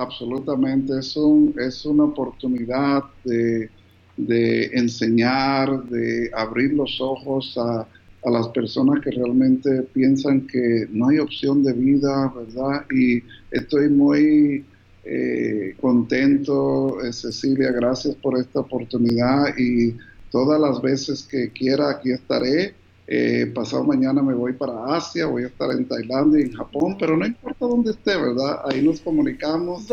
[0.00, 3.68] Absolutamente, es, un, es una oportunidad de,
[4.16, 11.08] de enseñar, de abrir los ojos a, a las personas que realmente piensan que no
[11.08, 12.86] hay opción de vida, ¿verdad?
[12.90, 14.64] Y estoy muy
[15.04, 19.94] eh, contento, eh, Cecilia, gracias por esta oportunidad y
[20.30, 22.74] todas las veces que quiera aquí estaré.
[23.12, 26.96] Eh, pasado mañana me voy para Asia, voy a estar en Tailandia y en Japón,
[26.96, 28.60] pero no importa dónde esté, ¿verdad?
[28.64, 29.88] Ahí nos comunicamos.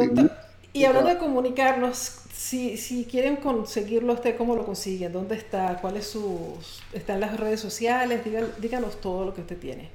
[0.71, 1.97] y, hablando de comunicarnos,
[2.31, 5.13] si, si quieren conseguirlo usted, ¿cómo lo consiguen?
[5.13, 5.79] ¿Dónde está?
[5.81, 6.83] ¿Cuáles sus...
[6.93, 8.21] ¿Está en las redes sociales?
[8.61, 9.89] díganos todo lo que usted tiene.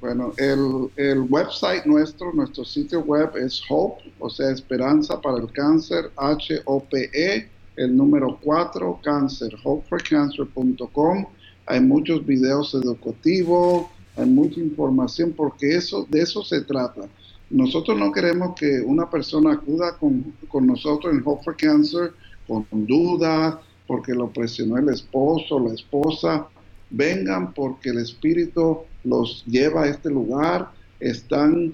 [0.00, 5.50] Bueno, el, el, website nuestro, nuestro sitio web es Hope, o sea, Esperanza para el
[5.50, 11.26] Cáncer, H-O-P-E, el número 4, cáncer, hopeforcancer.com.
[11.70, 13.86] Hay muchos videos educativos,
[14.16, 17.02] hay mucha información, porque eso, de eso se trata.
[17.48, 22.12] Nosotros no queremos que una persona acuda con, con nosotros en Hope for Cancer
[22.46, 23.56] con dudas,
[23.86, 26.48] porque lo presionó el esposo, la esposa.
[26.90, 31.72] Vengan porque el Espíritu los lleva a este lugar, están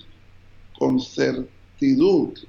[0.79, 2.43] con certidumbre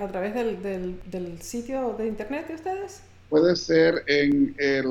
[0.00, 0.62] a través del,
[1.10, 3.02] del, sitio de internet de ustedes?
[3.28, 4.86] Puede ser en el,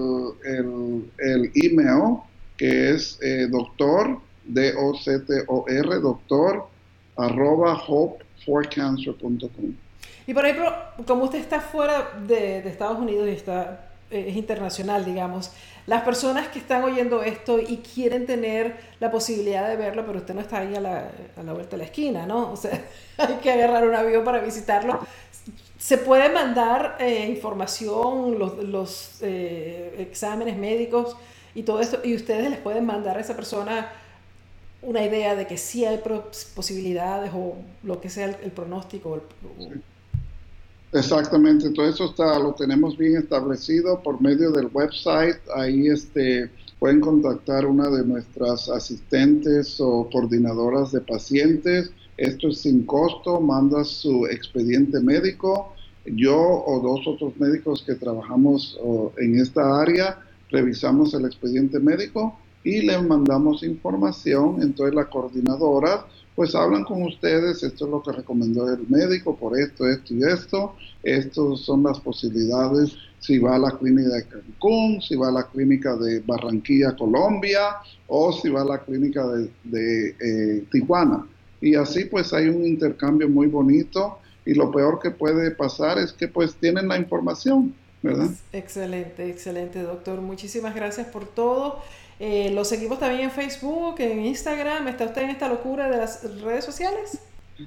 [0.45, 2.17] el, el email,
[2.57, 6.67] que es doctor, D-O-C-T-O-R, doctor,
[7.15, 9.73] arroba hopeforcancer.com.
[10.25, 10.73] Y por ejemplo,
[11.05, 15.51] como usted está fuera de, Estados Unidos y está, eh, es internacional, digamos,
[15.85, 20.33] las personas que están oyendo esto y quieren tener la posibilidad de verlo, pero usted
[20.33, 22.51] no está ahí a la, a la vuelta de la esquina, ¿no?
[22.51, 22.81] O sea,
[23.17, 24.99] hay que agarrar un avión para visitarlo.
[25.77, 31.17] Se puede mandar eh, información, los, los eh, exámenes médicos
[31.53, 33.91] y todo esto, y ustedes les pueden mandar a esa persona
[34.83, 36.01] una idea de que sí hay
[36.55, 39.21] posibilidades o lo que sea el, pronóstico.
[40.93, 45.37] Exactamente, todo eso está, lo tenemos bien establecido por medio del website.
[45.55, 51.91] Ahí este, pueden contactar una de nuestras asistentes o coordinadoras de pacientes.
[52.17, 55.73] Esto es sin costo, manda su expediente médico.
[56.05, 58.79] Yo o dos otros médicos que trabajamos
[59.17, 60.19] en esta área
[60.51, 64.61] revisamos el expediente médico y le mandamos información.
[64.61, 66.05] Entonces la coordinadora
[66.35, 70.23] pues hablan con ustedes, esto es lo que recomendó el médico por esto, esto y
[70.23, 75.31] esto, estas son las posibilidades si va a la clínica de Cancún, si va a
[75.31, 77.77] la clínica de Barranquilla, Colombia,
[78.07, 79.25] o si va a la clínica
[79.63, 81.25] de, eh, Tijuana.
[81.61, 86.11] Y así pues hay un intercambio muy bonito y lo peor que puede pasar es
[86.11, 88.29] que pues tienen la información, ¿verdad?
[88.51, 90.19] Excelente, excelente doctor.
[90.19, 91.79] Muchísimas gracias por todo.
[92.19, 94.87] Eh, lo seguimos también en Facebook, en Instagram.
[94.87, 97.19] ¿Está usted en esta locura de las redes sociales?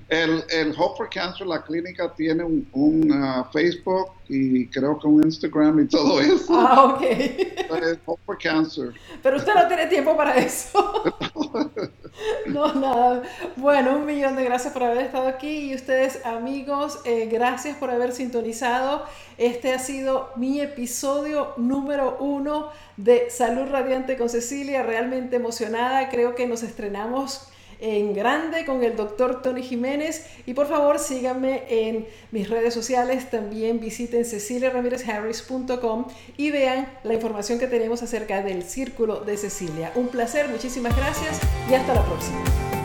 [0.09, 5.25] El, el Hope for Cancer, la clínica, tiene un, uh, Facebook y creo que un
[5.25, 6.47] Instagram y todo eso.
[6.51, 7.03] Ah, ok.
[8.05, 8.93] Hope for Cancer.
[9.23, 11.03] Pero usted no tiene tiempo para eso.
[12.47, 13.23] no, nada.
[13.57, 17.91] Bueno, un millón de gracias por haber estado aquí y ustedes, amigos, eh, gracias por
[17.91, 19.05] haber sintonizado.
[19.39, 24.83] Este ha sido mi episodio número uno de Salud Radiante con Cecilia.
[24.83, 26.09] Realmente emocionada.
[26.09, 27.49] Creo que nos estrenamos
[27.81, 30.27] en grande con el doctor Tony Jiménez.
[30.47, 33.31] Y por favor síganme en mis redes sociales.
[33.31, 39.93] También visiten ceciliaramirezharris.com y vean la información que tenemos acerca del Círculo de Cecilia.
[39.95, 41.41] Un placer, muchísimas gracias
[41.71, 42.76] y hasta la próxima.